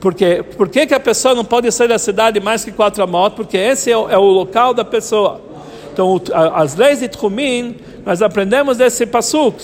Porque, 0.00 0.44
por 0.56 0.68
que, 0.68 0.86
que 0.86 0.94
a 0.94 1.00
pessoa 1.00 1.34
não 1.34 1.44
pode 1.44 1.70
sair 1.72 1.88
da 1.88 1.98
cidade 1.98 2.38
mais 2.38 2.64
que 2.64 2.70
quatro 2.70 3.02
amot? 3.02 3.34
Porque 3.34 3.56
esse 3.56 3.90
é 3.90 3.96
o, 3.96 4.08
é 4.08 4.16
o 4.16 4.22
local 4.22 4.72
da 4.72 4.84
pessoa. 4.84 5.40
Então, 5.92 6.20
as 6.54 6.76
leis 6.76 7.00
de 7.00 7.08
Tchumin, 7.08 7.76
nós 8.04 8.22
aprendemos 8.22 8.76
desse 8.76 9.06
passuco 9.06 9.58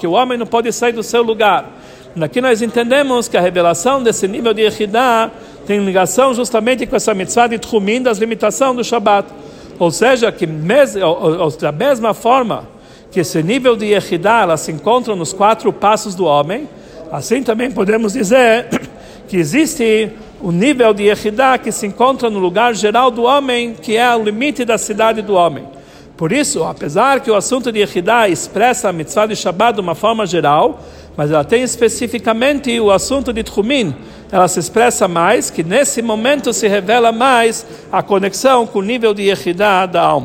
que 0.00 0.06
o 0.06 0.12
homem 0.12 0.36
não 0.36 0.46
pode 0.46 0.72
sair 0.72 0.92
do 0.92 1.02
seu 1.02 1.22
lugar. 1.22 1.78
Aqui 2.20 2.40
nós 2.40 2.60
entendemos 2.60 3.28
que 3.28 3.36
a 3.36 3.40
revelação 3.40 4.02
desse 4.02 4.28
nível 4.28 4.52
de 4.52 4.62
Yehidah 4.62 5.30
tem 5.66 5.82
ligação 5.84 6.34
justamente 6.34 6.86
com 6.86 6.94
essa 6.96 7.14
mitzvah 7.14 7.46
de 7.46 7.58
Tchumin, 7.58 8.02
das 8.02 8.18
limitações 8.18 8.76
do 8.76 8.84
Shabat. 8.84 9.28
Ou 9.78 9.90
seja, 9.90 10.30
que 10.30 10.46
mes, 10.46 10.94
da 11.60 11.72
mesma 11.72 12.12
forma 12.12 12.68
que 13.10 13.20
esse 13.20 13.42
nível 13.42 13.76
de 13.76 13.86
Yehidah 13.86 14.56
se 14.56 14.72
encontra 14.72 15.14
nos 15.16 15.32
quatro 15.32 15.72
passos 15.72 16.14
do 16.14 16.24
homem, 16.24 16.68
assim 17.10 17.42
também 17.42 17.70
podemos 17.70 18.12
dizer 18.12 18.66
que 19.28 19.36
existe 19.36 20.10
o 20.42 20.50
nível 20.50 20.92
de 20.92 21.04
Yehidah 21.04 21.56
que 21.56 21.70
se 21.70 21.86
encontra 21.86 22.28
no 22.28 22.40
lugar 22.40 22.74
geral 22.74 23.12
do 23.12 23.22
homem, 23.22 23.74
que 23.74 23.96
é 23.96 24.14
o 24.14 24.24
limite 24.24 24.64
da 24.64 24.76
cidade 24.76 25.22
do 25.22 25.34
homem. 25.34 25.64
Por 26.16 26.32
isso, 26.32 26.64
apesar 26.64 27.20
que 27.20 27.30
o 27.30 27.34
assunto 27.34 27.70
de 27.70 27.78
Yehidah 27.78 28.28
expressa 28.28 28.88
a 28.88 28.92
mitzvah 28.92 29.26
de 29.26 29.36
Shabbat 29.36 29.76
de 29.76 29.80
uma 29.80 29.94
forma 29.94 30.26
geral, 30.26 30.80
mas 31.16 31.30
ela 31.30 31.44
tem 31.44 31.62
especificamente 31.62 32.78
o 32.80 32.90
assunto 32.90 33.32
de 33.32 33.42
Tchumin, 33.44 33.94
ela 34.32 34.48
se 34.48 34.58
expressa 34.58 35.06
mais, 35.06 35.48
que 35.48 35.62
nesse 35.62 36.02
momento 36.02 36.52
se 36.52 36.66
revela 36.66 37.12
mais 37.12 37.64
a 37.92 38.02
conexão 38.02 38.66
com 38.66 38.80
o 38.80 38.82
nível 38.82 39.14
de 39.14 39.22
Yehidah 39.22 39.86
da 39.86 40.02
alma. 40.02 40.20